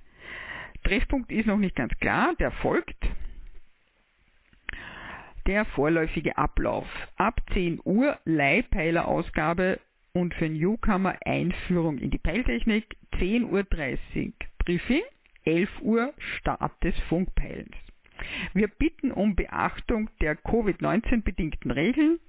Treffpunkt 0.84 1.32
ist 1.32 1.46
noch 1.46 1.58
nicht 1.58 1.78
ganz 1.78 1.98
klar, 2.00 2.36
der 2.38 2.52
folgt. 2.52 2.98
Der 5.48 5.66
vorläufige 5.66 6.38
Ablauf. 6.38 6.88
Ab 7.18 7.42
10 7.54 7.82
Uhr 7.84 8.18
Leihpeilerausgabe 8.26 9.80
und 10.14 10.34
für 10.36 10.50
Newcomer 10.50 11.16
Einführung 11.26 11.98
in 11.98 12.12
die 12.12 12.18
Peiltechnik. 12.18 12.96
10.30 13.14 13.52
Uhr 13.52 13.64
Briefing, 14.60 15.02
11 15.46 15.70
Uhr 15.82 16.14
Start 16.18 16.84
des 16.84 16.98
Funkpeilens. 17.10 17.76
Wir 18.54 18.68
bitten 18.68 19.12
um 19.12 19.36
Beachtung 19.36 20.10
der 20.22 20.38
Covid-19 20.38 21.24
bedingten 21.24 21.72
Regeln. 21.72 22.20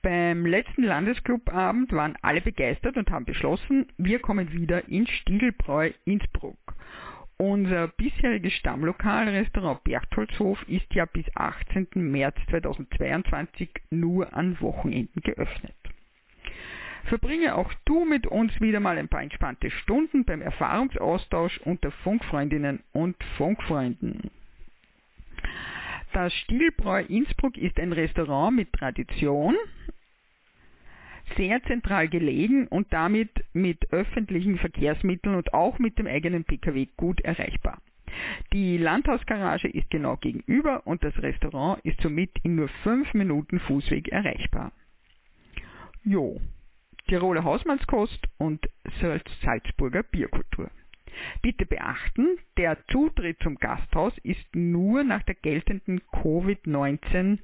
Beim 0.00 0.46
letzten 0.46 0.84
Landesclubabend 0.84 1.92
waren 1.92 2.16
alle 2.22 2.40
begeistert 2.40 2.96
und 2.96 3.10
haben 3.10 3.24
beschlossen, 3.24 3.86
wir 3.96 4.20
kommen 4.20 4.52
wieder 4.52 4.86
ins 4.88 5.10
Stiegelbräu 5.10 5.90
Innsbruck. 6.04 6.56
Unser 7.36 7.88
bisheriges 7.88 8.52
Stammlokal 8.54 9.28
Restaurant 9.28 9.82
Berchtoldshof 9.82 10.62
ist 10.68 10.92
ja 10.94 11.04
bis 11.04 11.24
18. 11.34 11.88
März 11.94 12.36
2022 12.50 13.70
nur 13.90 14.32
an 14.34 14.60
Wochenenden 14.60 15.20
geöffnet. 15.20 15.74
Verbringe 17.04 17.54
auch 17.56 17.72
du 17.84 18.04
mit 18.04 18.26
uns 18.26 18.60
wieder 18.60 18.80
mal 18.80 18.98
ein 18.98 19.08
paar 19.08 19.22
entspannte 19.22 19.70
Stunden 19.70 20.24
beim 20.24 20.42
Erfahrungsaustausch 20.42 21.58
unter 21.64 21.90
Funkfreundinnen 21.90 22.84
und 22.92 23.16
Funkfreunden. 23.36 24.30
Das 26.20 26.34
Stilbräu 26.34 27.04
Innsbruck 27.04 27.56
ist 27.56 27.78
ein 27.78 27.92
Restaurant 27.92 28.56
mit 28.56 28.72
Tradition, 28.72 29.54
sehr 31.36 31.62
zentral 31.62 32.08
gelegen 32.08 32.66
und 32.66 32.92
damit 32.92 33.30
mit 33.52 33.92
öffentlichen 33.92 34.58
Verkehrsmitteln 34.58 35.36
und 35.36 35.54
auch 35.54 35.78
mit 35.78 35.96
dem 35.96 36.08
eigenen 36.08 36.42
Pkw 36.42 36.88
gut 36.96 37.20
erreichbar. 37.20 37.80
Die 38.52 38.78
Landhausgarage 38.78 39.68
ist 39.68 39.90
genau 39.90 40.16
gegenüber 40.16 40.84
und 40.88 41.04
das 41.04 41.16
Restaurant 41.22 41.80
ist 41.84 42.00
somit 42.00 42.32
in 42.42 42.56
nur 42.56 42.68
5 42.82 43.14
Minuten 43.14 43.60
Fußweg 43.60 44.08
erreichbar. 44.08 44.72
Jo, 46.02 46.40
Tiroler 47.06 47.44
Hausmannskost 47.44 48.26
und 48.38 48.68
Salzburger 49.40 50.02
Bierkultur. 50.02 50.68
Bitte 51.42 51.66
beachten, 51.66 52.38
der 52.56 52.78
Zutritt 52.88 53.38
zum 53.42 53.56
Gasthaus 53.56 54.12
ist 54.22 54.54
nur 54.54 55.04
nach 55.04 55.22
der 55.22 55.34
geltenden 55.34 56.00
Covid-19 56.12 57.38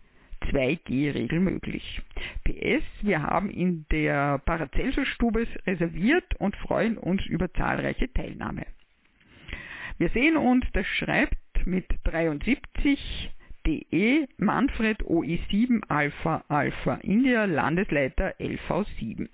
2G-Regel 0.51 1.41
möglich. 1.41 2.03
PS, 2.45 2.85
wir 3.03 3.23
haben 3.23 3.51
in 3.51 3.87
der 3.91 4.39
Paracelsus-Stube 4.45 5.47
reserviert 5.67 6.35
und 6.39 6.57
freuen 6.57 6.99
uns 6.99 7.25
über 7.27 7.53
zahlreiche 7.53 8.13
Teilnahme. 8.13 8.67
Wir 9.99 10.09
sehen 10.11 10.37
uns, 10.37 10.67
das 10.73 10.87
schreibt 10.87 11.37
mit 11.65 11.87
73 12.05 13.31
DE 13.67 14.27
Manfred 14.37 15.03
OE7 15.03 15.83
Alpha 15.89 16.45
Alpha 16.49 16.97
India 16.97 17.47
Landesleiter 17.47 18.35
LV7. 18.39 19.29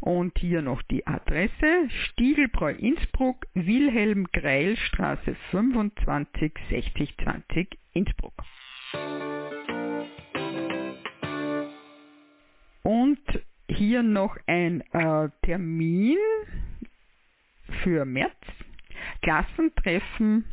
Und 0.00 0.36
hier 0.38 0.62
noch 0.62 0.82
die 0.82 1.06
Adresse 1.06 1.88
Stiegelbräu 1.88 2.72
Innsbruck, 2.72 3.46
Wilhelm 3.54 4.26
Greil 4.32 4.76
Straße 4.76 5.34
25 5.50 6.52
6020 6.68 7.78
Innsbruck. 7.92 8.34
Und 12.82 13.20
hier 13.68 14.02
noch 14.02 14.36
ein 14.46 14.82
äh, 14.92 15.28
Termin 15.42 16.18
für 17.82 18.04
März. 18.04 18.32
Klassentreffen 19.22 20.44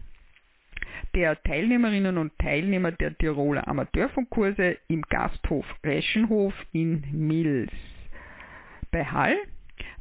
der 1.14 1.42
Teilnehmerinnen 1.44 2.18
und 2.18 2.32
Teilnehmer 2.40 2.92
der 2.94 3.18
Tiroler 3.18 3.68
Amateurfunkkurse 3.68 4.78
im 4.88 5.02
Gasthof 5.04 5.66
Reschenhof 5.84 6.54
in 6.72 7.04
Mills 7.12 7.72
bei 8.92 9.06
Hall 9.06 9.38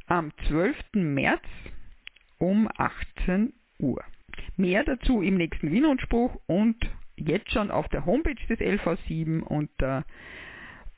am 0.07 0.31
12. 0.47 0.75
März 0.93 1.43
um 2.37 2.69
18 2.77 3.53
Uhr. 3.79 4.03
Mehr 4.57 4.83
dazu 4.83 5.21
im 5.21 5.37
nächsten 5.37 5.71
Wienrundspruch 5.71 6.37
und 6.47 6.75
jetzt 7.15 7.49
schon 7.51 7.71
auf 7.71 7.87
der 7.89 8.05
Homepage 8.05 8.35
des 8.49 8.59
LV7 8.59 9.39
unter 9.41 10.05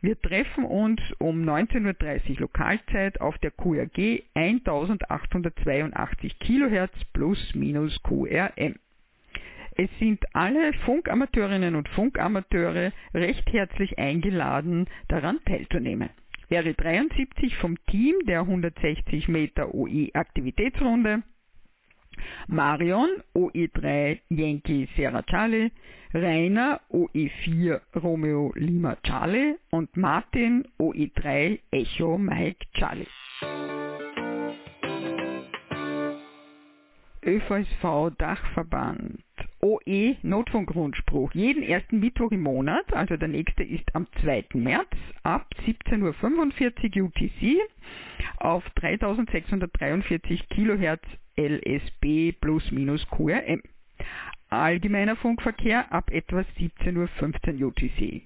Wir 0.00 0.20
treffen 0.20 0.64
uns 0.64 1.00
um 1.18 1.42
19.30 1.42 2.30
Uhr 2.30 2.40
Lokalzeit 2.40 3.20
auf 3.20 3.36
der 3.38 3.50
QRG 3.50 4.22
1882 4.34 6.38
kHz 6.38 7.04
plus 7.12 7.54
minus 7.54 8.02
QRM. 8.02 8.76
Es 9.76 9.90
sind 9.98 10.24
alle 10.34 10.72
Funkamateurinnen 10.84 11.74
und 11.74 11.88
Funkamateure 11.88 12.92
recht 13.12 13.52
herzlich 13.52 13.98
eingeladen, 13.98 14.86
daran 15.08 15.40
teilzunehmen. 15.44 16.10
Wäre 16.54 16.72
73 16.72 17.56
vom 17.56 17.84
Team 17.86 18.14
der 18.26 18.42
160 18.42 19.26
Meter 19.26 19.74
OE 19.74 20.10
Aktivitätsrunde, 20.14 21.24
Marion 22.46 23.08
OE3 23.34 24.20
Yankee 24.28 24.88
Sierra 24.94 25.24
Charlie, 25.24 25.72
Rainer 26.12 26.80
OE4 26.92 27.80
Romeo 27.96 28.52
Lima 28.54 28.96
Charlie. 29.02 29.56
Und 29.70 29.96
Martin 29.96 30.64
OE3 30.78 31.58
Echo 31.72 32.18
Mike 32.18 32.66
Charlie. 32.74 33.08
ÖVSV 37.26 38.10
Dachverband 38.18 39.22
OE 39.60 40.16
Notfunkrundspruch. 40.22 41.32
Jeden 41.32 41.62
ersten 41.62 41.98
Mittwoch 42.00 42.30
im 42.32 42.42
Monat, 42.42 42.92
also 42.92 43.16
der 43.16 43.28
nächste 43.28 43.62
ist 43.62 43.94
am 43.94 44.06
2. 44.20 44.44
März 44.54 44.90
ab 45.22 45.48
17.45 45.66 47.00
Uhr 47.00 47.06
UTC 47.06 47.58
auf 48.36 48.62
3643 48.74 50.48
kHz 50.50 51.00
LSB 51.36 52.32
plus 52.40 52.70
minus 52.70 53.06
QRM. 53.08 53.62
Allgemeiner 54.50 55.16
Funkverkehr 55.16 55.90
ab 55.92 56.10
etwa 56.10 56.44
17.15 56.58 57.62
Uhr 57.62 57.68
UTC. 57.68 58.22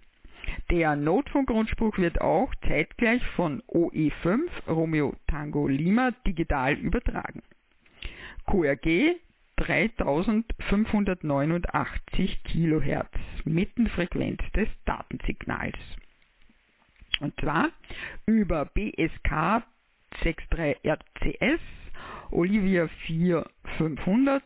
Der 0.71 0.97
Notfunkgrundspruch 0.97 1.99
wird 1.99 2.21
auch 2.21 2.53
zeitgleich 2.67 3.25
von 3.37 3.63
OE5 3.69 4.41
Romeo 4.67 5.15
Tango 5.29 5.69
Lima 5.69 6.11
digital 6.27 6.75
übertragen. 6.75 7.43
QRG 8.51 9.17
3589 9.59 12.43
kHz 12.45 13.11
Mittenfrequenz 13.45 14.41
des 14.55 14.69
Datensignals. 14.87 15.77
Und 17.21 17.39
zwar 17.41 17.69
über 18.25 18.65
BSK 18.65 19.65
63 20.23 20.79
RCS, 20.83 21.61
Olivia 22.31 22.89
4500 23.07 24.43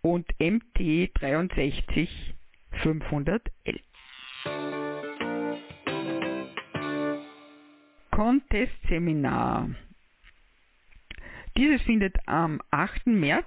und 0.00 0.26
MT 0.40 1.10
63 1.18 2.34
500L. 2.82 3.80
Contest-Seminar 8.12 9.68
dieses 11.56 11.82
findet 11.82 12.16
am 12.26 12.60
8. 12.70 13.06
März 13.06 13.46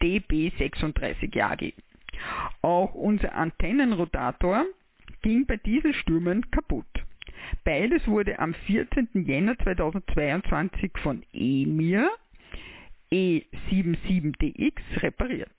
DB36 0.00 1.34
JAGI. 1.34 1.74
Auch 2.62 2.94
unser 2.94 3.34
Antennenrotator 3.34 4.64
ging 5.22 5.46
bei 5.46 5.56
diesen 5.58 5.94
Stürmen 5.94 6.50
kaputt. 6.50 6.86
Beides 7.64 8.06
wurde 8.06 8.38
am 8.38 8.54
14. 8.54 9.08
Jänner 9.14 9.56
2022 9.58 10.92
von 11.02 11.22
EMIR 11.32 12.10
E77DX 13.12 15.02
repariert. 15.02 15.50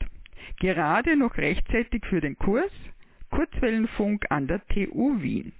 Gerade 0.59 1.17
noch 1.17 1.37
rechtzeitig 1.37 2.05
für 2.05 2.21
den 2.21 2.37
Kurs 2.37 2.71
Kurzwellenfunk 3.31 4.25
an 4.29 4.45
der 4.47 4.65
TU 4.67 5.19
Wien. 5.21 5.51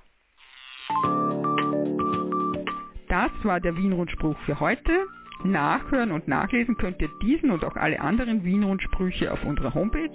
Das 3.09 3.31
war 3.45 3.61
der 3.61 3.77
Wien-Rundspruch 3.77 4.37
für 4.41 4.59
heute. 4.59 5.07
Nachhören 5.45 6.11
und 6.12 6.28
nachlesen 6.28 6.76
könnt 6.76 7.01
ihr 7.01 7.09
diesen 7.22 7.51
und 7.51 7.64
auch 7.64 7.76
alle 7.76 7.99
anderen 8.01 8.45
Wien-Rundsprüche 8.45 9.32
auf 9.32 9.43
unserer 9.45 9.72
Homepage 9.74 10.11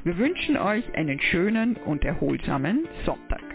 Wir 0.04 0.18
wünschen 0.18 0.58
euch 0.58 0.96
einen 0.96 1.20
schönen 1.20 1.76
und 1.78 2.04
erholsamen 2.06 2.88
Sonntag. 3.06 3.53